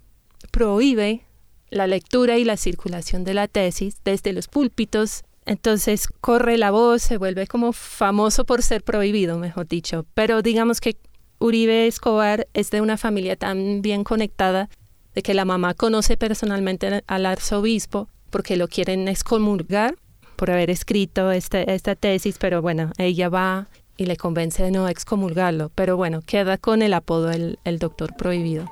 prohíbe 0.49 1.25
la 1.69 1.87
lectura 1.87 2.37
y 2.37 2.43
la 2.43 2.57
circulación 2.57 3.23
de 3.23 3.33
la 3.33 3.47
tesis 3.47 3.97
desde 4.03 4.33
los 4.33 4.47
púlpitos. 4.47 5.23
Entonces 5.45 6.07
corre 6.21 6.57
la 6.57 6.71
voz, 6.71 7.01
se 7.01 7.17
vuelve 7.17 7.47
como 7.47 7.73
famoso 7.73 8.45
por 8.45 8.61
ser 8.61 8.83
prohibido, 8.83 9.37
mejor 9.37 9.67
dicho. 9.67 10.05
Pero 10.13 10.41
digamos 10.41 10.81
que 10.81 10.97
Uribe 11.39 11.87
Escobar 11.87 12.47
es 12.53 12.69
de 12.69 12.81
una 12.81 12.97
familia 12.97 13.35
tan 13.35 13.81
bien 13.81 14.03
conectada 14.03 14.69
de 15.15 15.21
que 15.21 15.33
la 15.33 15.45
mamá 15.45 15.73
conoce 15.73 16.17
personalmente 16.17 17.03
al 17.07 17.25
arzobispo 17.25 18.09
porque 18.29 18.57
lo 18.57 18.67
quieren 18.67 19.07
excomulgar 19.07 19.95
por 20.35 20.51
haber 20.51 20.69
escrito 20.69 21.31
este, 21.31 21.73
esta 21.73 21.95
tesis, 21.95 22.37
pero 22.39 22.61
bueno, 22.61 22.91
ella 22.97 23.29
va 23.29 23.67
y 23.97 24.05
le 24.05 24.15
convence 24.15 24.63
de 24.63 24.71
no 24.71 24.87
excomulgarlo, 24.87 25.71
pero 25.75 25.97
bueno, 25.97 26.21
queda 26.21 26.57
con 26.57 26.81
el 26.81 26.93
apodo 26.93 27.31
el, 27.31 27.59
el 27.65 27.79
doctor 27.79 28.15
prohibido. 28.15 28.71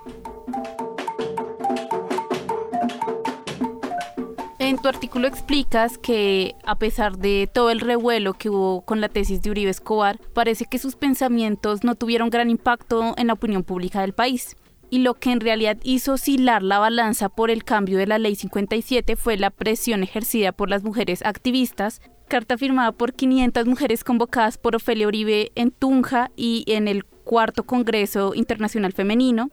En 4.68 4.78
tu 4.78 4.90
artículo 4.90 5.30
explicas 5.30 5.98
que 5.98 6.56
a 6.66 6.78
pesar 6.78 7.18
de 7.18 7.50
todo 7.54 7.70
el 7.70 7.80
revuelo 7.80 8.34
que 8.34 8.50
hubo 8.50 8.82
con 8.82 9.00
la 9.00 9.08
tesis 9.08 9.42
de 9.42 9.50
Uribe 9.50 9.72
Escobar, 9.72 10.20
parece 10.34 10.66
que 10.66 10.78
sus 10.78 10.98
pensamientos 10.98 11.86
no 11.86 11.96
tuvieron 11.96 12.30
gran 12.30 12.50
impacto 12.50 13.16
en 13.18 13.28
la 13.28 13.34
opinión 13.34 13.64
pública 13.64 14.02
del 14.02 14.12
país 14.12 14.58
y 14.90 14.98
lo 14.98 15.14
que 15.14 15.32
en 15.32 15.40
realidad 15.40 15.78
hizo 15.84 16.12
oscilar 16.12 16.64
la 16.64 16.80
balanza 16.80 17.30
por 17.30 17.50
el 17.50 17.64
cambio 17.64 17.98
de 17.98 18.08
la 18.08 18.20
Ley 18.20 18.36
57 18.36 19.16
fue 19.16 19.38
la 19.38 19.52
presión 19.52 20.04
ejercida 20.04 20.52
por 20.52 20.70
las 20.70 20.84
mujeres 20.84 21.26
activistas, 21.26 22.02
carta 22.28 22.58
firmada 22.58 22.92
por 22.92 23.14
500 23.14 23.68
mujeres 23.68 24.04
convocadas 24.04 24.58
por 24.58 24.76
Ofelia 24.76 25.08
Uribe 25.08 25.54
en 25.56 25.72
Tunja 25.72 26.30
y 26.36 26.66
en 26.68 26.90
el 26.90 27.06
cuarto 27.06 27.64
Congreso 27.64 28.36
Internacional 28.36 28.92
Femenino. 28.92 29.50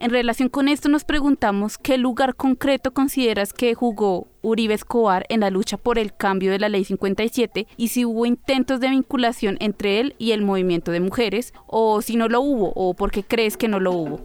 En 0.00 0.10
relación 0.10 0.48
con 0.48 0.68
esto 0.68 0.88
nos 0.88 1.02
preguntamos 1.02 1.76
qué 1.76 1.98
lugar 1.98 2.36
concreto 2.36 2.92
consideras 2.92 3.52
que 3.52 3.74
jugó 3.74 4.28
Uribe 4.42 4.74
Escobar 4.74 5.26
en 5.28 5.40
la 5.40 5.50
lucha 5.50 5.76
por 5.76 5.98
el 5.98 6.14
cambio 6.14 6.52
de 6.52 6.60
la 6.60 6.68
Ley 6.68 6.84
57 6.84 7.66
y 7.76 7.88
si 7.88 8.04
hubo 8.04 8.24
intentos 8.24 8.78
de 8.78 8.90
vinculación 8.90 9.56
entre 9.58 9.98
él 9.98 10.14
y 10.16 10.30
el 10.30 10.42
movimiento 10.42 10.92
de 10.92 11.00
mujeres 11.00 11.52
o 11.66 12.00
si 12.00 12.14
no 12.14 12.28
lo 12.28 12.40
hubo 12.40 12.72
o 12.76 12.94
por 12.94 13.10
qué 13.10 13.24
crees 13.24 13.56
que 13.56 13.66
no 13.66 13.80
lo 13.80 13.90
hubo. 13.90 14.20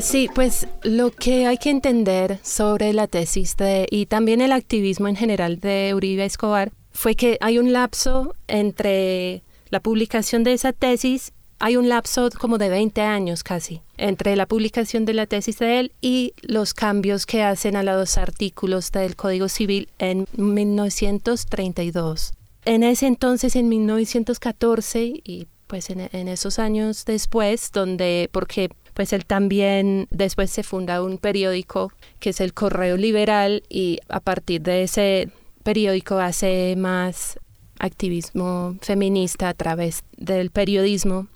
Sí, 0.00 0.28
pues 0.34 0.66
lo 0.82 1.12
que 1.12 1.46
hay 1.46 1.58
que 1.58 1.70
entender 1.70 2.40
sobre 2.42 2.92
la 2.92 3.06
tesis 3.06 3.54
y 3.90 4.06
también 4.06 4.40
el 4.40 4.50
activismo 4.50 5.06
en 5.06 5.14
general 5.14 5.60
de 5.60 5.92
Uribe 5.94 6.24
Escobar 6.24 6.72
fue 6.90 7.14
que 7.14 7.38
hay 7.40 7.60
un 7.60 7.72
lapso 7.72 8.34
entre 8.48 9.44
la 9.68 9.78
publicación 9.78 10.42
de 10.42 10.52
esa 10.52 10.72
tesis, 10.72 11.32
hay 11.60 11.76
un 11.76 11.88
lapso 11.88 12.28
como 12.38 12.58
de 12.58 12.68
20 12.70 13.00
años 13.02 13.44
casi, 13.44 13.82
entre 13.96 14.34
la 14.34 14.46
publicación 14.46 15.04
de 15.04 15.14
la 15.14 15.26
tesis 15.26 15.58
de 15.58 15.78
él 15.78 15.92
y 16.00 16.32
los 16.42 16.74
cambios 16.74 17.26
que 17.26 17.42
hacen 17.42 17.76
a 17.76 17.82
los 17.82 18.18
artículos 18.18 18.90
del 18.92 19.14
Código 19.14 19.48
Civil 19.48 19.88
en 19.98 20.26
1932. 20.36 22.32
En 22.64 22.82
ese 22.82 23.06
entonces, 23.06 23.56
en 23.56 23.68
1914, 23.68 25.20
y 25.22 25.46
pues 25.66 25.90
en, 25.90 26.08
en 26.12 26.28
esos 26.28 26.58
años 26.58 27.04
después, 27.04 27.70
donde, 27.72 28.28
porque 28.32 28.70
pues 28.94 29.12
él 29.12 29.24
también 29.24 30.08
después 30.10 30.50
se 30.50 30.62
funda 30.62 31.02
un 31.02 31.18
periódico 31.18 31.92
que 32.18 32.30
es 32.30 32.40
el 32.40 32.54
Correo 32.54 32.96
Liberal 32.96 33.62
y 33.68 33.98
a 34.08 34.20
partir 34.20 34.62
de 34.62 34.82
ese 34.82 35.30
periódico 35.62 36.18
hace 36.18 36.74
más 36.76 37.38
activismo 37.78 38.76
feminista 38.82 39.48
a 39.48 39.54
través 39.54 40.04
del 40.16 40.50
periodismo. 40.50 41.28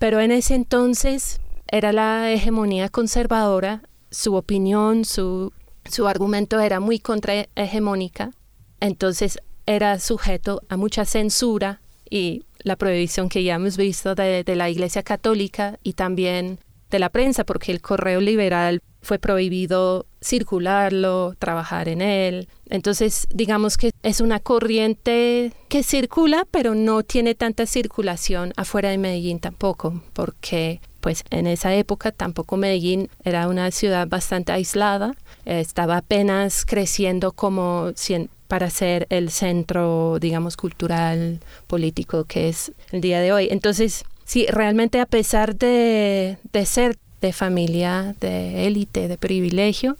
Pero 0.00 0.18
en 0.18 0.32
ese 0.32 0.54
entonces 0.54 1.42
era 1.70 1.92
la 1.92 2.32
hegemonía 2.32 2.88
conservadora, 2.88 3.82
su 4.10 4.34
opinión, 4.34 5.04
su, 5.04 5.52
su 5.84 6.08
argumento 6.08 6.58
era 6.58 6.80
muy 6.80 6.98
contrahegemónica, 7.00 8.30
entonces 8.80 9.38
era 9.66 10.00
sujeto 10.00 10.62
a 10.70 10.78
mucha 10.78 11.04
censura 11.04 11.82
y 12.08 12.46
la 12.60 12.76
prohibición 12.76 13.28
que 13.28 13.44
ya 13.44 13.56
hemos 13.56 13.76
visto 13.76 14.14
de, 14.14 14.42
de 14.42 14.56
la 14.56 14.70
Iglesia 14.70 15.02
Católica 15.02 15.78
y 15.82 15.92
también 15.92 16.60
de 16.90 16.98
la 16.98 17.10
prensa, 17.10 17.44
porque 17.44 17.70
el 17.70 17.82
correo 17.82 18.22
liberal 18.22 18.80
fue 19.02 19.18
prohibido 19.18 20.06
circularlo, 20.22 21.34
trabajar 21.38 21.88
en 21.88 22.02
él. 22.02 22.48
Entonces, 22.68 23.26
digamos 23.32 23.76
que 23.76 23.92
es 24.02 24.20
una 24.20 24.38
corriente 24.38 25.52
que 25.68 25.82
circula, 25.82 26.46
pero 26.50 26.74
no 26.74 27.02
tiene 27.02 27.34
tanta 27.34 27.66
circulación 27.66 28.52
afuera 28.56 28.90
de 28.90 28.98
Medellín 28.98 29.40
tampoco, 29.40 30.02
porque 30.12 30.80
pues 31.00 31.24
en 31.30 31.46
esa 31.46 31.74
época 31.74 32.12
tampoco 32.12 32.58
Medellín 32.58 33.08
era 33.24 33.48
una 33.48 33.70
ciudad 33.70 34.06
bastante 34.06 34.52
aislada, 34.52 35.14
estaba 35.46 35.96
apenas 35.96 36.66
creciendo 36.66 37.32
como 37.32 37.92
para 38.48 38.68
ser 38.68 39.06
el 39.08 39.30
centro, 39.30 40.18
digamos, 40.20 40.56
cultural, 40.56 41.40
político 41.66 42.24
que 42.24 42.50
es 42.50 42.72
el 42.90 43.00
día 43.00 43.20
de 43.20 43.32
hoy. 43.32 43.48
Entonces, 43.50 44.04
Sí, 44.30 44.46
realmente 44.48 45.00
a 45.00 45.06
pesar 45.06 45.56
de, 45.56 46.38
ser 46.64 46.96
de 47.20 47.32
familia, 47.32 48.14
de 48.20 48.66
élite, 48.66 49.08
de 49.08 49.18
privilegio, 49.18 49.96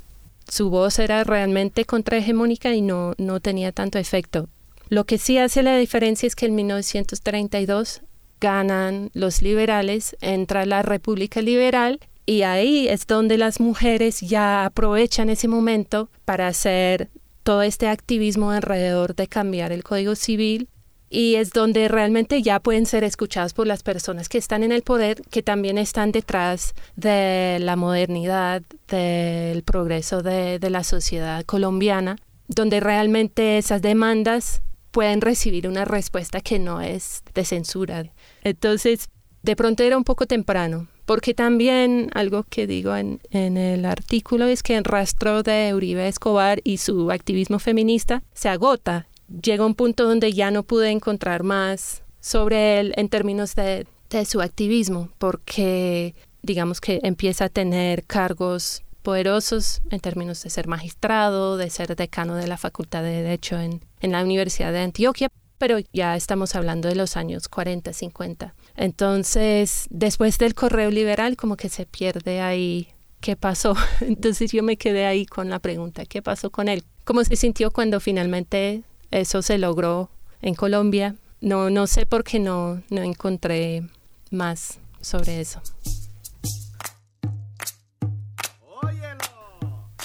su 0.48 0.70
voz 0.70 0.98
era 0.98 1.22
realmente 1.24 1.84
contrahegemónica 1.84 2.74
y 2.74 2.80
no, 2.80 3.14
no 3.18 3.40
tenía 3.40 3.72
tanto 3.72 3.98
efecto. 3.98 4.48
Lo 4.88 5.04
que 5.04 5.18
sí 5.18 5.38
hace 5.38 5.62
la 5.62 5.76
diferencia 5.76 6.26
es 6.26 6.34
que 6.34 6.46
en 6.46 6.56
1932 6.56 8.02
ganan 8.40 9.10
los 9.14 9.42
liberales, 9.42 10.16
entra 10.20 10.66
la 10.66 10.82
República 10.82 11.42
Liberal 11.42 12.00
y 12.26 12.42
ahí 12.42 12.88
es 12.88 13.06
donde 13.06 13.38
las 13.38 13.60
mujeres 13.60 14.20
ya 14.20 14.64
aprovechan 14.64 15.30
ese 15.30 15.46
momento 15.46 16.08
para 16.24 16.48
hacer 16.48 17.08
todo 17.42 17.62
este 17.62 17.86
activismo 17.86 18.50
alrededor 18.50 19.14
de 19.14 19.28
cambiar 19.28 19.72
el 19.72 19.84
Código 19.84 20.16
Civil 20.16 20.68
y 21.10 21.34
es 21.34 21.50
donde 21.50 21.88
realmente 21.88 22.40
ya 22.40 22.60
pueden 22.60 22.86
ser 22.86 23.02
escuchadas 23.02 23.52
por 23.52 23.66
las 23.66 23.82
personas 23.82 24.28
que 24.28 24.38
están 24.38 24.62
en 24.62 24.70
el 24.70 24.82
poder, 24.82 25.20
que 25.30 25.42
también 25.42 25.76
están 25.76 26.12
detrás 26.12 26.72
de 26.94 27.58
la 27.60 27.74
modernidad, 27.74 28.62
del 28.88 29.64
progreso 29.64 30.22
de, 30.22 30.58
la 30.70 30.84
sociedad 30.84 31.44
colombiana, 31.44 32.16
donde 32.46 32.78
realmente 32.78 33.58
esas 33.58 33.82
demandas 33.82 34.62
pueden 34.92 35.20
recibir 35.20 35.66
una 35.66 35.84
respuesta 35.84 36.40
que 36.40 36.60
no 36.60 36.80
es 36.80 37.24
de 37.34 37.44
censura. 37.44 38.04
Entonces, 38.44 39.08
de 39.42 39.56
pronto 39.56 39.82
era 39.82 39.96
un 39.96 40.04
poco 40.04 40.26
temprano, 40.26 40.86
porque 41.06 41.34
también 41.34 42.10
algo 42.14 42.44
que 42.48 42.68
digo 42.68 42.94
en, 42.94 43.20
en, 43.30 43.56
el 43.56 43.84
artículo 43.84 44.46
es 44.46 44.62
que 44.62 44.76
el 44.76 44.84
rastro 44.84 45.42
de 45.42 45.74
Uribe 45.74 46.06
Escobar 46.06 46.60
y 46.62 46.76
su 46.76 47.10
activismo 47.10 47.58
feminista 47.58 48.22
se 48.32 48.48
agota 48.48 49.08
llega 49.42 49.64
un 49.64 49.74
punto 49.74 50.04
donde 50.04 50.32
ya 50.32 50.50
no 50.50 50.62
pude 50.62 50.90
encontrar 50.90 51.42
más 51.42 52.02
sobre 52.20 52.80
él 52.80 52.92
en 52.96 53.08
términos 53.08 53.54
de, 53.54 53.86
su 54.26 54.40
activismo, 54.40 55.08
porque 55.18 56.14
digamos 56.42 56.80
que 56.80 57.00
empieza 57.04 57.44
a 57.44 57.48
tener 57.48 58.04
cargos 58.04 58.82
poderosos 59.02 59.80
en 59.90 60.00
términos 60.00 60.42
de 60.42 60.50
ser 60.50 60.66
magistrado, 60.66 61.56
de 61.56 61.70
ser 61.70 61.94
decano 61.94 62.34
de 62.34 62.48
la 62.48 62.58
Facultad 62.58 63.02
de 63.02 63.22
Derecho 63.22 63.58
en, 63.58 63.80
en 64.00 64.12
la 64.12 64.22
Universidad 64.22 64.72
de 64.72 64.80
Antioquia, 64.80 65.28
pero 65.58 65.78
ya 65.92 66.16
estamos 66.16 66.56
hablando 66.56 66.88
de 66.88 66.96
los 66.96 67.16
años 67.16 67.48
40, 67.48 67.92
50. 67.92 68.54
Entonces, 68.76 69.86
después 69.90 70.38
del 70.38 70.54
correo 70.54 70.90
liberal, 70.90 71.36
como 71.36 71.56
que 71.56 71.68
se 71.68 71.86
pierde 71.86 72.40
ahí 72.40 72.88
qué 73.20 73.36
pasó. 73.36 73.76
Entonces 74.00 74.50
yo 74.50 74.62
me 74.62 74.76
quedé 74.76 75.06
ahí 75.06 75.24
con 75.24 75.50
la 75.50 75.60
pregunta, 75.60 76.04
¿qué 76.04 76.20
pasó 76.20 76.50
con 76.50 76.68
él? 76.68 76.82
¿Cómo 77.04 77.22
se 77.24 77.36
sintió 77.36 77.70
cuando 77.70 78.00
finalmente 78.00 78.82
eso 79.10 79.42
se 79.42 79.58
logró 79.58 80.10
en 80.42 80.54
Colombia. 80.54 81.16
No, 81.40 81.70
no 81.70 81.86
sé 81.86 82.06
por 82.06 82.24
qué 82.24 82.38
no, 82.38 82.82
no 82.90 83.02
encontré 83.02 83.82
más 84.30 84.78
sobre 85.00 85.40
eso. 85.40 85.60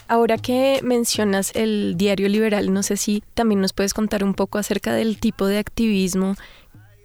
Ahora 0.08 0.38
que 0.38 0.82
mencionas 0.84 1.52
el 1.56 1.96
diario 1.98 2.30
liberal, 2.30 2.72
no 2.72 2.84
sé 2.84 2.96
si 2.96 3.24
también 3.34 3.60
nos 3.60 3.74
puedes 3.74 3.94
contar 3.96 4.24
un 4.24 4.36
poco 4.36 4.60
acerca 4.60 4.94
del 4.94 5.18
tipo 5.18 5.48
de 5.48 5.58
activismo 5.58 6.36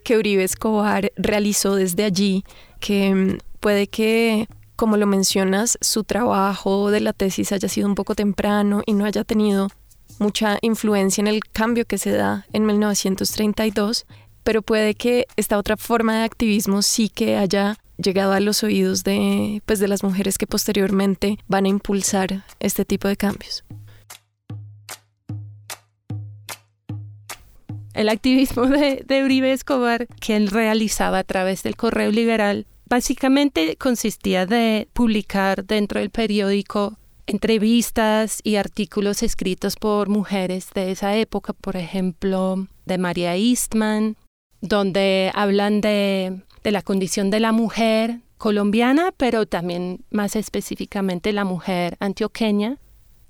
que 0.04 0.18
Uribe 0.18 0.44
Escobar 0.44 1.10
realizó 1.16 1.76
desde 1.76 2.04
allí, 2.04 2.44
que 2.78 3.14
mm, 3.14 3.38
puede 3.60 3.86
que, 3.86 4.48
como 4.76 4.98
lo 4.98 5.06
mencionas, 5.06 5.78
su 5.80 6.04
trabajo 6.04 6.90
de 6.90 7.00
la 7.00 7.14
tesis 7.14 7.52
haya 7.52 7.68
sido 7.68 7.88
un 7.88 7.94
poco 7.94 8.14
temprano 8.14 8.82
y 8.84 8.92
no 8.92 9.06
haya 9.06 9.24
tenido 9.24 9.68
mucha 10.20 10.58
influencia 10.62 11.20
en 11.22 11.26
el 11.26 11.40
cambio 11.44 11.84
que 11.84 11.98
se 11.98 12.12
da 12.12 12.46
en 12.52 12.66
1932, 12.66 14.06
pero 14.44 14.62
puede 14.62 14.94
que 14.94 15.26
esta 15.36 15.58
otra 15.58 15.76
forma 15.76 16.18
de 16.18 16.24
activismo 16.24 16.82
sí 16.82 17.08
que 17.08 17.36
haya 17.36 17.78
llegado 17.96 18.32
a 18.32 18.40
los 18.40 18.62
oídos 18.62 19.04
de, 19.04 19.62
pues, 19.66 19.78
de 19.78 19.88
las 19.88 20.02
mujeres 20.02 20.38
que 20.38 20.46
posteriormente 20.46 21.38
van 21.48 21.64
a 21.64 21.68
impulsar 21.68 22.44
este 22.60 22.84
tipo 22.84 23.08
de 23.08 23.16
cambios. 23.16 23.64
El 27.92 28.08
activismo 28.08 28.66
de, 28.66 29.02
de 29.04 29.24
Uribe 29.24 29.52
Escobar 29.52 30.06
que 30.20 30.36
él 30.36 30.48
realizaba 30.48 31.18
a 31.18 31.24
través 31.24 31.62
del 31.62 31.76
correo 31.76 32.10
liberal 32.10 32.66
básicamente 32.86 33.76
consistía 33.76 34.46
de 34.46 34.88
publicar 34.92 35.64
dentro 35.64 36.00
del 36.00 36.10
periódico 36.10 36.98
entrevistas 37.30 38.40
y 38.42 38.56
artículos 38.56 39.22
escritos 39.22 39.76
por 39.76 40.08
mujeres 40.08 40.70
de 40.74 40.90
esa 40.90 41.16
época, 41.16 41.52
por 41.52 41.76
ejemplo, 41.76 42.66
de 42.86 42.98
María 42.98 43.36
Eastman, 43.36 44.16
donde 44.60 45.30
hablan 45.34 45.80
de 45.80 46.42
la 46.64 46.82
condición 46.82 47.30
de 47.30 47.40
la 47.40 47.52
mujer 47.52 48.18
colombiana, 48.36 49.12
pero 49.16 49.46
también 49.46 50.04
más 50.10 50.34
específicamente 50.34 51.32
la 51.32 51.44
mujer 51.44 51.96
antioqueña. 52.00 52.78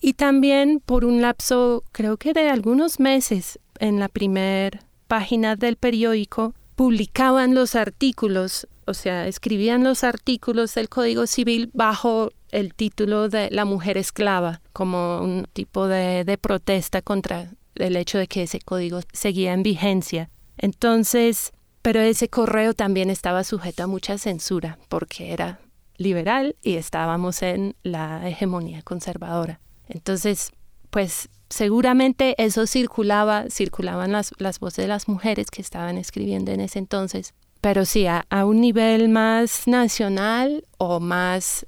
Y 0.01 0.15
también 0.15 0.81
por 0.81 1.05
un 1.05 1.21
lapso, 1.21 1.85
creo 1.93 2.17
que 2.17 2.33
de 2.33 2.49
algunos 2.49 3.01
meses, 3.01 3.59
en 3.79 3.99
la 3.99 4.09
primera 4.09 4.81
página 5.09 5.57
del 5.57 5.77
periódico, 5.77 6.55
publicaban 6.75 7.55
los 7.55 7.75
artículos, 7.75 8.67
o 8.87 8.95
sea, 8.95 9.27
escribían 9.27 9.85
los 9.85 10.05
artículos 10.05 10.75
del 10.75 10.89
Código 10.89 11.27
Civil 11.27 11.71
bajo 11.75 12.31
el 12.53 12.75
título 12.75 13.29
de 13.29 13.51
la 13.51 13.65
mujer 13.65 13.99
esclava, 13.99 14.61
como 14.73 15.21
un 15.21 15.47
tipo 15.53 15.87
de, 15.87 16.25
de 16.25 16.39
protesta 16.39 17.03
contra 17.03 17.51
el 17.75 17.97
hecho 17.97 18.19
de 18.19 18.27
que 18.27 18.43
ese 18.43 18.61
código 18.61 19.01
seguía 19.13 19.53
en 19.53 19.63
vigencia. 19.63 20.31
Entonces, 20.59 21.53
pero 21.83 22.01
ese 22.01 22.29
correo 22.29 22.75
también 22.75 23.11
estaba 23.11 23.45
sujeto 23.45 23.85
a 23.85 23.87
mucha 23.87 24.19
censura 24.19 24.79
porque 24.89 25.33
era 25.33 25.61
liberal 25.97 26.57
y 26.63 26.77
estábamos 26.77 27.43
en 27.43 27.77
la 27.83 28.29
hegemonía 28.29 28.83
conservadora. 28.83 29.61
Entonces, 29.89 30.53
pues 30.91 31.29
seguramente 31.49 32.35
eso 32.43 32.67
circulaba, 32.67 33.47
circulaban 33.51 34.13
las, 34.13 34.33
las 34.39 34.61
voces 34.61 34.85
de 34.85 34.89
las 34.89 35.09
mujeres 35.09 35.51
que 35.51 35.63
estaban 35.63 35.99
escribiendo 35.99 36.53
en 36.53 36.61
ese 36.61 36.79
entonces, 36.79 37.35
pero 37.61 37.85
sí, 37.85 38.07
a, 38.07 38.25
a 38.31 38.47
un 38.47 38.61
nivel 38.61 39.09
más 39.11 39.67
nacional 39.67 40.65
o 40.79 41.01
más, 41.01 41.67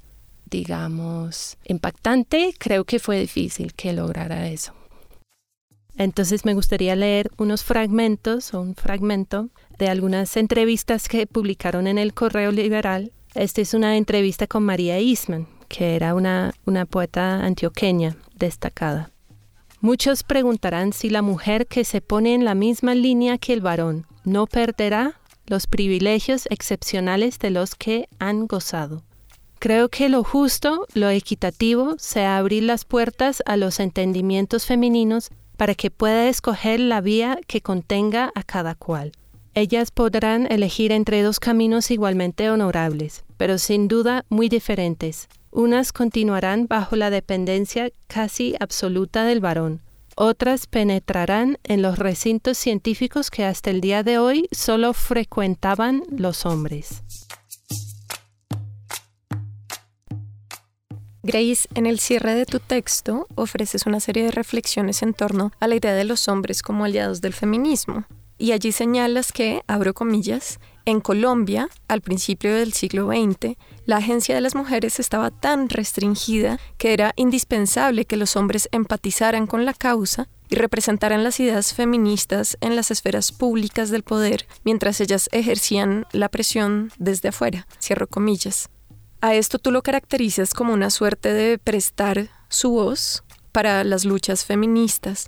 digamos, 0.53 1.57
impactante, 1.65 2.53
creo 2.59 2.85
que 2.85 2.99
fue 2.99 3.19
difícil 3.19 3.73
que 3.73 3.91
lograra 3.91 4.47
eso. 4.49 4.73
Entonces 5.97 6.45
me 6.45 6.53
gustaría 6.53 6.95
leer 6.95 7.31
unos 7.37 7.63
fragmentos 7.63 8.53
o 8.53 8.61
un 8.61 8.75
fragmento 8.75 9.49
de 9.79 9.89
algunas 9.89 10.37
entrevistas 10.37 11.07
que 11.07 11.25
publicaron 11.25 11.87
en 11.87 11.97
el 11.97 12.13
Correo 12.13 12.51
Liberal. 12.51 13.11
Esta 13.33 13.61
es 13.61 13.73
una 13.73 13.97
entrevista 13.97 14.45
con 14.45 14.63
María 14.63 14.99
Eastman, 14.99 15.47
que 15.69 15.95
era 15.95 16.13
una, 16.13 16.53
una 16.65 16.85
poeta 16.85 17.43
antioqueña 17.43 18.15
destacada. 18.35 19.09
Muchos 19.81 20.23
preguntarán 20.23 20.93
si 20.93 21.09
la 21.09 21.23
mujer 21.23 21.65
que 21.65 21.83
se 21.83 21.99
pone 21.99 22.35
en 22.35 22.45
la 22.45 22.53
misma 22.53 22.93
línea 22.93 23.39
que 23.39 23.53
el 23.53 23.61
varón 23.61 24.05
no 24.23 24.45
perderá 24.45 25.19
los 25.47 25.65
privilegios 25.65 26.45
excepcionales 26.51 27.39
de 27.39 27.49
los 27.49 27.73
que 27.73 28.07
han 28.19 28.45
gozado. 28.45 29.03
Creo 29.63 29.87
que 29.87 30.09
lo 30.09 30.25
justo, 30.25 30.87
lo 30.93 31.09
equitativo, 31.09 31.95
sea 31.97 32.37
abrir 32.37 32.63
las 32.63 32.83
puertas 32.83 33.41
a 33.45 33.55
los 33.55 33.79
entendimientos 33.79 34.65
femeninos 34.65 35.29
para 35.55 35.73
que 35.73 35.89
pueda 35.89 36.27
escoger 36.27 36.81
la 36.81 36.99
vía 36.99 37.39
que 37.47 37.61
contenga 37.61 38.29
a 38.35 38.43
cada 38.43 38.75
cual. 38.75 39.13
Ellas 39.53 39.91
podrán 39.91 40.51
elegir 40.51 40.91
entre 40.91 41.21
dos 41.21 41.39
caminos 41.39 41.91
igualmente 41.91 42.49
honorables, 42.49 43.23
pero 43.37 43.57
sin 43.57 43.87
duda 43.87 44.25
muy 44.27 44.49
diferentes. 44.49 45.29
Unas 45.49 45.93
continuarán 45.93 46.67
bajo 46.67 46.97
la 46.97 47.09
dependencia 47.09 47.89
casi 48.07 48.55
absoluta 48.59 49.23
del 49.23 49.39
varón, 49.39 49.81
otras 50.17 50.67
penetrarán 50.67 51.57
en 51.63 51.81
los 51.81 51.97
recintos 51.97 52.57
científicos 52.57 53.31
que 53.31 53.45
hasta 53.45 53.69
el 53.69 53.79
día 53.79 54.03
de 54.03 54.17
hoy 54.17 54.49
solo 54.51 54.91
frecuentaban 54.93 56.03
los 56.11 56.45
hombres. 56.45 57.01
Grace, 61.25 61.69
en 61.73 61.85
el 61.85 62.01
cierre 62.01 62.35
de 62.35 62.45
tu 62.45 62.59
texto 62.59 63.27
ofreces 63.35 63.85
una 63.85 64.01
serie 64.01 64.25
de 64.25 64.31
reflexiones 64.31 65.01
en 65.03 65.13
torno 65.13 65.53
a 65.61 65.69
la 65.69 65.75
idea 65.75 65.93
de 65.93 66.03
los 66.03 66.27
hombres 66.27 66.61
como 66.61 66.83
aliados 66.83 67.21
del 67.21 67.33
feminismo. 67.33 68.03
Y 68.37 68.51
allí 68.51 68.73
señalas 68.73 69.31
que, 69.31 69.61
abro 69.65 69.93
comillas, 69.93 70.59
en 70.83 70.99
Colombia, 70.99 71.69
al 71.87 72.01
principio 72.01 72.53
del 72.53 72.73
siglo 72.73 73.07
XX, 73.07 73.55
la 73.85 73.97
agencia 73.97 74.35
de 74.35 74.41
las 74.41 74.53
mujeres 74.53 74.99
estaba 74.99 75.31
tan 75.31 75.69
restringida 75.69 76.59
que 76.77 76.91
era 76.91 77.13
indispensable 77.15 78.03
que 78.03 78.17
los 78.17 78.35
hombres 78.35 78.67
empatizaran 78.73 79.47
con 79.47 79.63
la 79.63 79.73
causa 79.73 80.27
y 80.49 80.55
representaran 80.55 81.23
las 81.23 81.39
ideas 81.39 81.73
feministas 81.73 82.57
en 82.59 82.75
las 82.75 82.91
esferas 82.91 83.31
públicas 83.31 83.89
del 83.91 84.03
poder 84.03 84.45
mientras 84.65 84.99
ellas 84.99 85.29
ejercían 85.31 86.05
la 86.11 86.27
presión 86.27 86.91
desde 86.97 87.29
afuera. 87.29 87.65
Cierro 87.79 88.07
comillas. 88.07 88.69
A 89.23 89.35
esto 89.35 89.57
tú 89.57 89.71
lo 89.71 89.83
caracterizas 89.83 90.53
como 90.53 90.73
una 90.73 90.89
suerte 90.89 91.31
de 91.31 91.57
prestar 91.57 92.27
su 92.49 92.71
voz 92.71 93.23
para 93.53 93.85
las 93.85 94.03
luchas 94.03 94.43
feministas. 94.43 95.27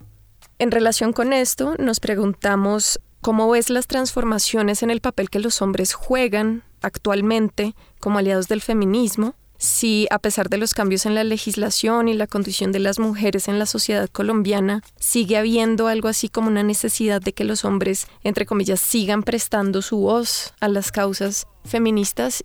En 0.59 0.71
relación 0.71 1.13
con 1.13 1.31
esto, 1.31 1.75
nos 1.79 2.01
preguntamos 2.01 2.99
cómo 3.21 3.49
ves 3.49 3.69
las 3.69 3.87
transformaciones 3.87 4.83
en 4.83 4.91
el 4.91 4.99
papel 4.99 5.29
que 5.29 5.39
los 5.39 5.61
hombres 5.61 5.93
juegan 5.93 6.63
actualmente 6.81 7.73
como 8.01 8.19
aliados 8.19 8.49
del 8.49 8.59
feminismo, 8.59 9.33
si 9.57 10.07
a 10.11 10.19
pesar 10.19 10.49
de 10.49 10.57
los 10.57 10.73
cambios 10.73 11.05
en 11.05 11.15
la 11.15 11.23
legislación 11.23 12.09
y 12.09 12.15
la 12.15 12.27
condición 12.27 12.73
de 12.73 12.79
las 12.79 12.99
mujeres 12.99 13.47
en 13.47 13.59
la 13.59 13.65
sociedad 13.65 14.09
colombiana, 14.09 14.81
sigue 14.99 15.37
habiendo 15.37 15.87
algo 15.87 16.09
así 16.09 16.27
como 16.27 16.49
una 16.49 16.63
necesidad 16.63 17.21
de 17.21 17.31
que 17.31 17.45
los 17.45 17.63
hombres, 17.63 18.07
entre 18.25 18.45
comillas, 18.45 18.81
sigan 18.81 19.23
prestando 19.23 19.81
su 19.81 19.99
voz 19.99 20.53
a 20.59 20.67
las 20.67 20.91
causas 20.91 21.47
feministas 21.63 22.43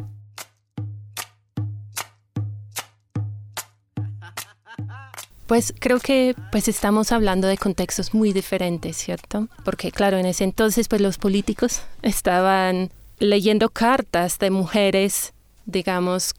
Pues 5.51 5.75
creo 5.77 5.99
que 5.99 6.37
pues 6.53 6.69
estamos 6.69 7.11
hablando 7.11 7.49
de 7.49 7.59
contextos 7.59 8.15
muy 8.15 8.33
diferentes, 8.33 8.97
¿cierto? 8.97 9.49
Porque 9.65 9.91
claro, 9.91 10.17
en 10.17 10.27
ese 10.27 10.45
entonces 10.45 10.87
pues 10.87 11.01
los 11.01 11.19
políticos 11.19 11.83
estaban 12.03 12.91
leyendo 13.19 13.69
cartas 13.69 14.39
de 14.39 14.51
mujeres, 14.51 15.33
digamos, 15.67 16.37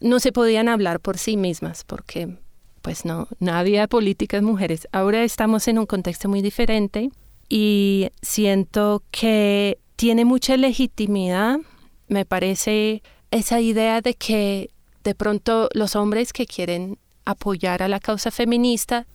no 0.00 0.18
se 0.18 0.32
podían 0.32 0.68
hablar 0.68 0.98
por 0.98 1.18
sí 1.18 1.36
mismas 1.36 1.84
porque 1.84 2.36
pues 2.82 3.04
no, 3.04 3.28
no 3.38 3.52
había 3.52 3.86
políticas 3.86 4.42
mujeres. 4.42 4.88
Ahora 4.90 5.22
estamos 5.22 5.68
en 5.68 5.78
un 5.78 5.86
contexto 5.86 6.28
muy 6.28 6.42
diferente 6.42 7.12
y 7.48 8.08
siento 8.22 9.04
que 9.12 9.78
tiene 9.94 10.24
mucha 10.24 10.56
legitimidad, 10.56 11.60
me 12.08 12.24
parece 12.24 13.04
esa 13.30 13.60
idea 13.60 14.00
de 14.00 14.14
que 14.14 14.70
de 15.04 15.14
pronto 15.14 15.68
los 15.74 15.94
hombres 15.94 16.32
que 16.32 16.44
quieren 16.44 16.98
apoyar 17.30 17.82
a 17.82 17.88
la 17.88 18.00
causa 18.00 18.30
feminista, 18.30 19.06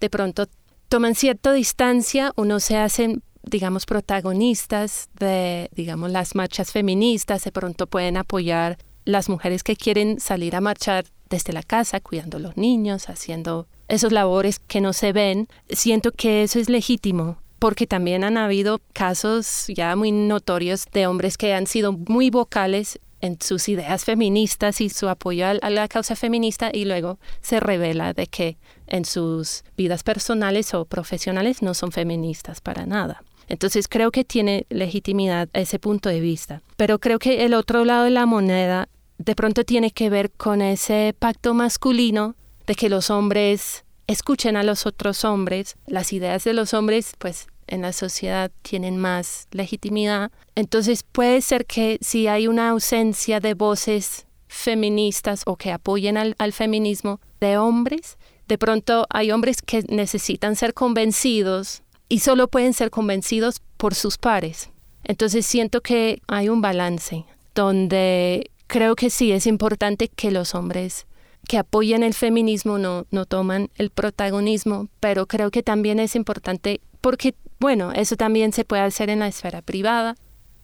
de 0.00 0.10
pronto 0.10 0.46
toman 0.88 1.14
cierta 1.14 1.52
distancia 1.52 2.32
o 2.36 2.44
no 2.44 2.60
se 2.60 2.76
hacen 2.76 3.22
digamos, 3.44 3.86
protagonistas 3.86 5.08
de, 5.18 5.68
digamos, 5.74 6.10
las 6.10 6.34
marchas 6.34 6.70
feministas, 6.70 7.44
de 7.44 7.52
pronto 7.52 7.86
pueden 7.86 8.16
apoyar 8.16 8.78
las 9.04 9.28
mujeres 9.28 9.64
que 9.64 9.76
quieren 9.76 10.20
salir 10.20 10.54
a 10.54 10.60
marchar 10.60 11.06
desde 11.28 11.52
la 11.52 11.62
casa, 11.62 12.00
cuidando 12.00 12.36
a 12.36 12.40
los 12.40 12.56
niños, 12.56 13.08
haciendo 13.08 13.66
esos 13.88 14.12
labores 14.12 14.58
que 14.58 14.80
no 14.80 14.92
se 14.92 15.12
ven. 15.12 15.48
Siento 15.68 16.12
que 16.12 16.44
eso 16.44 16.60
es 16.60 16.68
legítimo, 16.68 17.38
porque 17.58 17.86
también 17.86 18.22
han 18.22 18.36
habido 18.36 18.80
casos 18.92 19.66
ya 19.68 19.96
muy 19.96 20.12
notorios 20.12 20.86
de 20.92 21.06
hombres 21.06 21.36
que 21.36 21.54
han 21.54 21.66
sido 21.66 21.92
muy 21.92 22.30
vocales 22.30 23.00
en 23.22 23.38
sus 23.40 23.68
ideas 23.68 24.04
feministas 24.04 24.80
y 24.82 24.90
su 24.90 25.08
apoyo 25.08 25.46
a 25.46 25.70
la 25.70 25.88
causa 25.88 26.14
feminista 26.16 26.70
y 26.72 26.84
luego 26.84 27.18
se 27.40 27.60
revela 27.60 28.12
de 28.12 28.26
que 28.26 28.58
en 28.86 29.04
sus 29.06 29.64
vidas 29.76 30.02
personales 30.02 30.74
o 30.74 30.84
profesionales 30.84 31.62
no 31.62 31.72
son 31.72 31.92
feministas 31.92 32.60
para 32.60 32.84
nada. 32.84 33.22
Entonces 33.48 33.88
creo 33.88 34.10
que 34.10 34.24
tiene 34.24 34.66
legitimidad 34.68 35.48
ese 35.52 35.78
punto 35.78 36.08
de 36.08 36.20
vista. 36.20 36.62
Pero 36.76 36.98
creo 36.98 37.18
que 37.18 37.44
el 37.44 37.54
otro 37.54 37.84
lado 37.84 38.04
de 38.04 38.10
la 38.10 38.26
moneda 38.26 38.88
de 39.18 39.34
pronto 39.34 39.64
tiene 39.64 39.92
que 39.92 40.10
ver 40.10 40.30
con 40.30 40.60
ese 40.60 41.14
pacto 41.18 41.54
masculino 41.54 42.34
de 42.66 42.74
que 42.74 42.88
los 42.88 43.08
hombres 43.10 43.84
escuchen 44.08 44.56
a 44.56 44.62
los 44.62 44.84
otros 44.84 45.24
hombres, 45.24 45.76
las 45.86 46.12
ideas 46.12 46.44
de 46.44 46.54
los 46.54 46.74
hombres 46.74 47.12
pues 47.18 47.46
en 47.66 47.82
la 47.82 47.92
sociedad 47.92 48.50
tienen 48.62 48.98
más 48.98 49.48
legitimidad. 49.50 50.30
Entonces 50.54 51.02
puede 51.02 51.40
ser 51.40 51.66
que 51.66 51.98
si 52.00 52.26
hay 52.26 52.46
una 52.46 52.70
ausencia 52.70 53.40
de 53.40 53.54
voces 53.54 54.26
feministas 54.48 55.42
o 55.46 55.56
que 55.56 55.72
apoyen 55.72 56.16
al, 56.16 56.52
feminismo 56.52 57.20
de 57.40 57.56
hombres, 57.56 58.18
de 58.48 58.58
pronto 58.58 59.06
hay 59.10 59.30
hombres 59.32 59.62
que 59.62 59.82
necesitan 59.88 60.56
ser 60.56 60.74
convencidos 60.74 61.82
y 62.08 62.18
solo 62.18 62.48
pueden 62.48 62.74
ser 62.74 62.90
convencidos 62.90 63.62
por 63.78 63.94
sus 63.94 64.18
pares. 64.18 64.70
Entonces 65.04 65.46
siento 65.46 65.80
que 65.80 66.20
hay 66.28 66.48
un 66.48 66.60
balance 66.60 67.24
donde 67.54 68.50
creo 68.66 68.94
que 68.94 69.10
sí 69.10 69.32
es 69.32 69.46
importante 69.46 70.08
que 70.08 70.30
los 70.30 70.54
hombres 70.54 71.06
que 71.48 71.58
apoyan 71.58 72.02
el 72.02 72.14
feminismo 72.14 72.78
no, 72.78 73.06
no 73.10 73.26
toman 73.26 73.70
el 73.76 73.90
protagonismo, 73.90 74.88
pero 75.00 75.26
creo 75.26 75.50
que 75.50 75.62
también 75.62 75.98
es 75.98 76.14
importante 76.16 76.80
porque 77.00 77.34
bueno, 77.62 77.92
eso 77.92 78.16
también 78.16 78.52
se 78.52 78.64
puede 78.64 78.82
hacer 78.82 79.08
en 79.08 79.20
la 79.20 79.28
esfera 79.28 79.62
privada, 79.62 80.16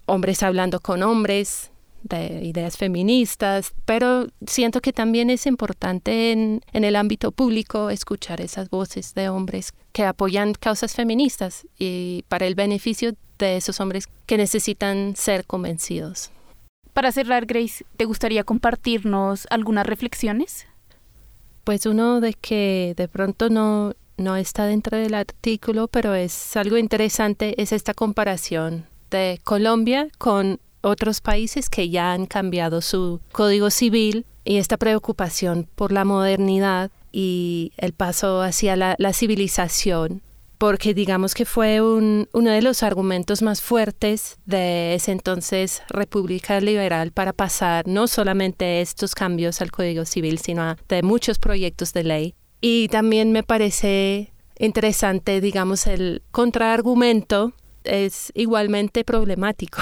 hombres 0.06 0.42
hablando 0.42 0.80
con 0.80 1.04
hombres 1.04 1.70
de 2.02 2.44
ideas 2.44 2.76
feministas, 2.76 3.72
pero 3.84 4.26
siento 4.46 4.80
que 4.80 4.92
también 4.92 5.30
es 5.30 5.46
importante 5.46 6.32
en, 6.32 6.60
en 6.72 6.84
el 6.84 6.96
ámbito 6.96 7.30
público 7.30 7.90
escuchar 7.90 8.40
esas 8.40 8.68
voces 8.68 9.14
de 9.14 9.28
hombres 9.28 9.74
que 9.92 10.02
apoyan 10.02 10.54
causas 10.54 10.94
feministas 10.94 11.68
y 11.78 12.24
para 12.26 12.46
el 12.46 12.56
beneficio 12.56 13.12
de 13.38 13.56
esos 13.56 13.78
hombres 13.78 14.08
que 14.26 14.36
necesitan 14.36 15.14
ser 15.14 15.44
convencidos. 15.44 16.32
Para 16.98 17.12
cerrar, 17.12 17.46
Grace, 17.46 17.84
¿te 17.96 18.06
gustaría 18.06 18.42
compartirnos 18.42 19.46
algunas 19.50 19.86
reflexiones? 19.86 20.66
Pues 21.62 21.86
uno 21.86 22.20
de 22.20 22.34
que 22.34 22.94
de 22.96 23.06
pronto 23.06 23.50
no, 23.50 23.94
no 24.16 24.34
está 24.34 24.64
dentro 24.66 24.98
del 24.98 25.14
artículo, 25.14 25.86
pero 25.86 26.16
es 26.16 26.56
algo 26.56 26.76
interesante, 26.76 27.62
es 27.62 27.70
esta 27.70 27.94
comparación 27.94 28.84
de 29.12 29.40
Colombia 29.44 30.08
con 30.18 30.58
otros 30.80 31.20
países 31.20 31.70
que 31.70 31.88
ya 31.88 32.12
han 32.12 32.26
cambiado 32.26 32.80
su 32.80 33.20
código 33.30 33.70
civil 33.70 34.26
y 34.44 34.56
esta 34.56 34.76
preocupación 34.76 35.68
por 35.76 35.92
la 35.92 36.04
modernidad 36.04 36.90
y 37.12 37.70
el 37.76 37.92
paso 37.92 38.42
hacia 38.42 38.74
la, 38.74 39.12
civilización, 39.12 40.20
porque 40.58 40.92
digamos 40.92 41.34
que 41.34 41.44
fue 41.44 41.80
uno 41.80 42.50
de 42.50 42.62
los 42.62 42.82
argumentos 42.82 43.42
más 43.42 43.62
fuertes 43.62 44.38
de 44.44 44.94
ese 44.94 45.12
entonces 45.12 45.82
República 45.88 46.60
Liberal 46.60 47.12
para 47.12 47.32
pasar 47.32 47.86
no 47.86 48.08
solamente 48.08 48.80
estos 48.80 49.14
cambios 49.14 49.60
al 49.60 49.70
Código 49.70 50.04
Civil, 50.04 50.38
sino 50.38 50.76
de 50.88 51.02
muchos 51.02 51.38
proyectos 51.38 51.92
de 51.92 52.04
ley. 52.04 52.34
Y 52.60 52.88
también 52.88 53.30
me 53.30 53.44
parece 53.44 54.32
interesante, 54.58 55.40
digamos, 55.40 55.86
el 55.86 56.22
contraargumento 56.32 57.52
es 57.84 58.32
igualmente 58.34 59.04
problemático, 59.04 59.80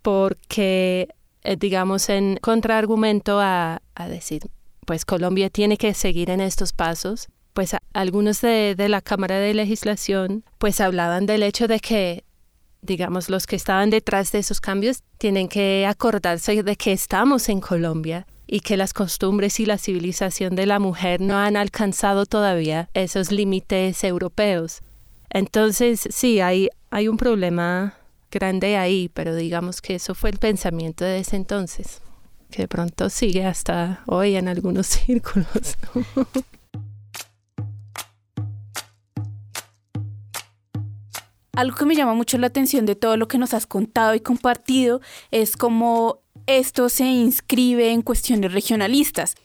porque, 0.00 1.08
eh, 1.42 1.56
digamos, 1.56 2.08
en 2.08 2.38
contraargumento 2.40 3.40
a, 3.40 3.82
a 3.94 4.08
decir, 4.08 4.42
pues 4.86 5.04
Colombia 5.04 5.50
tiene 5.50 5.76
que 5.76 5.92
seguir 5.92 6.30
en 6.30 6.40
estos 6.40 6.72
pasos, 6.72 7.28
pues 7.54 7.76
algunos 7.92 8.40
de, 8.40 8.74
la 8.76 9.00
Cámara 9.00 9.38
de 9.38 9.54
Legislación 9.54 10.44
pues 10.58 10.80
hablaban 10.80 11.24
del 11.24 11.42
hecho 11.42 11.68
de 11.68 11.80
que 11.80 12.24
digamos 12.82 13.30
los 13.30 13.46
que 13.46 13.56
estaban 13.56 13.88
detrás 13.88 14.32
de 14.32 14.40
esos 14.40 14.60
cambios 14.60 15.02
tienen 15.16 15.48
que 15.48 15.86
acordarse 15.86 16.62
de 16.62 16.76
que 16.76 16.92
estamos 16.92 17.48
en 17.48 17.60
Colombia 17.60 18.26
y 18.46 18.60
que 18.60 18.76
las 18.76 18.92
costumbres 18.92 19.58
y 19.60 19.66
la 19.66 19.78
civilización 19.78 20.54
de 20.54 20.66
la 20.66 20.78
mujer 20.78 21.20
no 21.20 21.38
han 21.38 21.56
alcanzado 21.56 22.26
todavía 22.26 22.90
esos 22.92 23.32
límites 23.32 24.04
europeos. 24.04 24.82
Entonces, 25.30 26.06
sí, 26.10 26.40
hay, 26.40 26.68
hay 26.90 27.08
un 27.08 27.16
problema 27.16 27.94
grande 28.30 28.76
ahí, 28.76 29.08
pero 29.14 29.34
digamos 29.34 29.80
que 29.80 29.94
eso 29.94 30.14
fue 30.14 30.28
el 30.28 30.38
pensamiento 30.38 31.04
de 31.04 31.20
ese 31.20 31.36
entonces 31.36 32.02
que 32.50 32.62
de 32.62 32.68
pronto 32.68 33.10
sigue 33.10 33.44
hasta 33.44 34.04
hoy 34.06 34.36
en 34.36 34.46
algunos 34.46 34.86
círculos. 35.04 35.76
Algo 41.56 41.76
que 41.76 41.86
me 41.86 41.94
llama 41.94 42.14
mucho 42.14 42.36
la 42.38 42.48
atención 42.48 42.84
de 42.84 42.96
todo 42.96 43.16
lo 43.16 43.28
que 43.28 43.38
nos 43.38 43.54
has 43.54 43.66
contado 43.66 44.14
y 44.14 44.20
compartido 44.20 45.00
es 45.30 45.56
cómo 45.56 46.20
esto 46.46 46.88
se 46.88 47.04
inscribe 47.04 47.92
en 47.92 48.02
cuestiones 48.02 48.52
regionalistas. 48.52 49.36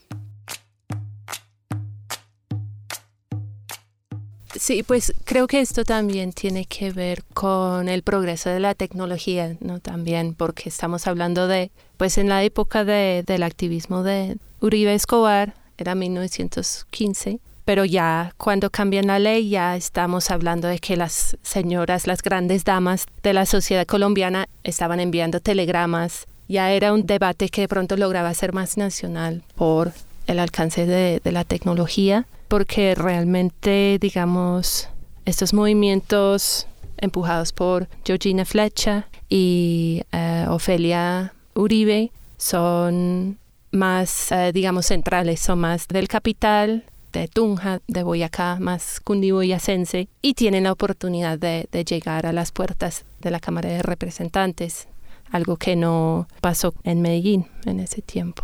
Sí, 4.55 4.81
pues 4.81 5.13
creo 5.23 5.45
que 5.45 5.61
esto 5.61 5.83
también 5.85 6.33
tiene 6.33 6.65
que 6.65 6.91
ver 6.91 7.23
con 7.33 7.87
el 7.87 8.01
progreso 8.01 8.49
de 8.49 8.59
la 8.59 8.73
tecnología, 8.73 9.55
¿no? 9.59 9.79
También 9.79 10.33
porque 10.33 10.69
estamos 10.69 11.05
hablando 11.05 11.47
de, 11.47 11.71
pues 11.97 12.17
en 12.17 12.27
la 12.27 12.43
época 12.43 12.83
de, 12.83 13.23
del 13.25 13.43
activismo 13.43 14.01
de 14.01 14.37
Uribe 14.59 14.95
Escobar, 14.95 15.53
era 15.77 15.93
1915, 15.95 17.39
pero 17.69 17.85
ya 17.85 18.33
cuando 18.37 18.71
cambian 18.71 19.05
la 19.05 19.19
ley 19.19 19.49
ya 19.49 19.75
estamos 19.75 20.31
hablando 20.31 20.67
de 20.67 20.79
que 20.79 20.97
las 20.97 21.37
señoras, 21.43 22.07
las 22.07 22.23
grandes 22.23 22.63
damas 22.63 23.05
de 23.21 23.31
la 23.31 23.45
sociedad 23.45 23.85
colombiana 23.85 24.49
estaban 24.63 24.99
enviando 24.99 25.39
telegramas. 25.39 26.25
Ya 26.47 26.71
era 26.71 26.91
un 26.93 27.05
debate 27.05 27.49
que 27.49 27.61
de 27.61 27.67
pronto 27.67 27.95
lograba 27.95 28.33
ser 28.33 28.53
más 28.53 28.75
nacional 28.75 29.43
por 29.53 29.93
el 30.25 30.39
alcance 30.39 30.87
de, 30.87 31.21
de 31.23 31.31
la 31.31 31.43
tecnología 31.43 32.25
porque 32.47 32.95
realmente, 32.95 33.99
digamos, 34.01 34.89
estos 35.25 35.53
movimientos 35.53 36.65
empujados 36.97 37.53
por 37.53 37.87
Georgina 38.03 38.45
Flecha 38.45 39.05
y 39.29 40.01
eh, 40.11 40.47
Ofelia 40.49 41.35
Uribe 41.53 42.09
son 42.35 43.37
más, 43.69 44.31
eh, 44.31 44.53
digamos, 44.53 44.87
centrales, 44.87 45.39
son 45.39 45.59
más 45.59 45.87
del 45.87 46.07
capital, 46.07 46.83
de 47.11 47.27
Tunja, 47.27 47.81
de 47.87 48.03
Boyacá, 48.03 48.57
más 48.59 48.99
cundiboyacense, 48.99 50.07
y 50.21 50.33
tienen 50.33 50.63
la 50.63 50.71
oportunidad 50.71 51.37
de, 51.37 51.67
de 51.71 51.83
llegar 51.83 52.25
a 52.25 52.33
las 52.33 52.51
puertas 52.51 53.05
de 53.19 53.31
la 53.31 53.39
Cámara 53.39 53.69
de 53.69 53.81
Representantes, 53.81 54.87
algo 55.31 55.57
que 55.57 55.75
no 55.75 56.27
pasó 56.41 56.73
en 56.83 57.01
Medellín 57.01 57.47
en 57.65 57.79
ese 57.79 58.01
tiempo. 58.01 58.43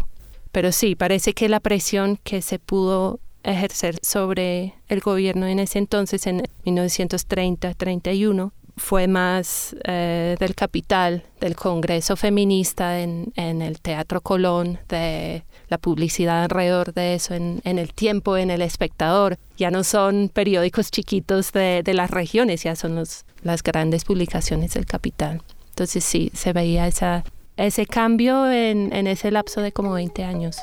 Pero 0.52 0.72
sí, 0.72 0.96
parece 0.96 1.34
que 1.34 1.50
la 1.50 1.60
presión 1.60 2.18
que 2.24 2.42
se 2.42 2.60
pudo 2.60 3.20
ejercer 3.44 3.98
sobre 4.02 4.74
el 4.88 5.00
gobierno 5.02 5.48
en 5.48 5.60
ese 5.60 5.80
entonces, 5.80 6.26
en 6.28 6.44
1930-31, 6.66 8.52
fue 8.78 9.08
más 9.08 9.76
eh, 9.84 10.36
del 10.40 10.56
capital, 10.56 11.24
del 11.40 11.56
Congreso 11.56 12.16
Feminista 12.16 13.00
en, 13.00 13.32
el 13.36 13.80
Teatro 13.80 14.22
Colón, 14.22 14.80
de 14.90 15.46
la 15.70 15.78
publicidad 15.78 16.44
alrededor 16.44 16.94
de 16.94 17.16
eso 17.16 17.34
en, 17.34 17.62
el 17.64 17.94
tiempo, 17.94 18.38
en 18.38 18.50
el 18.50 18.62
espectador. 18.62 19.38
Ya 19.58 19.72
no 19.72 19.84
son 19.84 20.30
periódicos 20.34 20.92
chiquitos 20.92 21.52
de, 21.52 21.84
las 21.94 22.12
regiones, 22.12 22.64
ya 22.64 22.76
son 22.76 23.02
las 23.42 23.64
grandes 23.64 24.04
publicaciones 24.04 24.74
del 24.74 24.86
capital. 24.86 25.42
Entonces 25.70 26.04
sí, 26.04 26.32
se 26.34 26.54
veía 26.54 26.88
esa, 26.88 27.24
ese 27.58 27.86
cambio 27.86 28.52
en, 28.52 28.94
en 28.94 29.08
ese 29.08 29.32
lapso 29.32 29.62
de 29.62 29.72
como 29.72 29.94
20 29.94 30.24
años. 30.24 30.58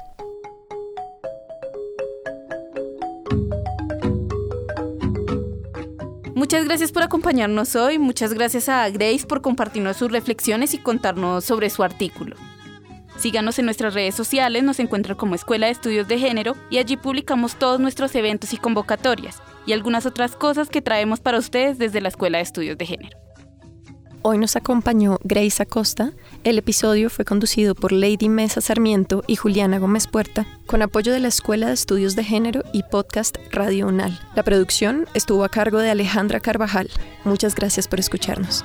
Muchas 6.53 6.67
gracias 6.67 6.93
por 6.93 7.03
acompañarnos 7.03 7.77
hoy, 7.77 7.99
muchas 7.99 8.35
gracias 8.35 8.69
a 8.69 8.87
Grace 8.91 9.25
por 9.27 9.41
compartirnos 9.41 9.97
sus 9.97 10.13
reflexiones 10.13 10.75
y 10.75 10.79
contarnos 10.79 11.47
sobre 11.47 11.71
su 11.71 11.83
artículo. 11.83 12.37
Síganos 13.17 13.59
en 13.59 13.65
nuestras 13.65 13.95
redes 13.95 14.15
sociales, 14.15 14.63
nos 14.63 14.79
encuentran 14.79 15.17
como 15.17 15.35
Escuela 15.35 15.65
de 15.65 15.73
Estudios 15.73 16.09
de 16.09 16.19
Género 16.19 16.55
y 16.69 16.77
allí 16.77 16.99
publicamos 16.99 17.57
todos 17.57 17.81
nuestros 17.81 18.15
eventos 18.17 18.53
y 18.53 18.59
convocatorias 18.59 19.41
y 19.65 19.73
algunas 19.73 20.05
otras 20.05 20.37
cosas 20.37 20.69
que 20.69 20.83
traemos 20.83 21.21
para 21.21 21.39
ustedes 21.39 21.79
desde 21.79 22.03
la 22.03 22.09
Escuela 22.09 22.37
de 22.37 22.45
Estudios 22.45 22.77
de 22.77 22.85
Género. 22.85 23.22
Hoy 24.25 24.39
nos 24.39 24.55
acompañó 24.55 25.19
Grace 25.25 25.61
Acosta. 25.61 26.13
El 26.45 26.57
episodio 26.57 27.11
fue 27.11 27.25
conducido 27.25 27.75
por 27.75 27.91
Lady 27.91 28.29
Mesa 28.29 28.61
Sarmiento 28.61 29.25
y 29.27 29.35
Juliana 29.35 29.81
Gómez 29.81 30.07
Puerta, 30.07 30.47
con 30.67 30.81
apoyo 30.81 31.13
de 31.13 31.19
la 31.19 31.27
Escuela 31.27 31.67
de 31.67 31.75
Estudios 31.75 32.15
de 32.15 32.23
Género 32.23 32.63
y 32.73 32.85
podcast 32.85 33.37
Radio 33.51 33.89
UNAL. 33.89 34.21
La 34.37 34.45
producción 34.45 35.09
estuvo 35.15 35.43
a 35.43 35.49
cargo 35.49 35.79
de 35.79 35.91
Alejandra 35.91 36.39
Carvajal. 36.39 36.89
Muchas 37.25 37.57
gracias 37.57 37.89
por 37.89 37.99
escucharnos. 37.99 38.65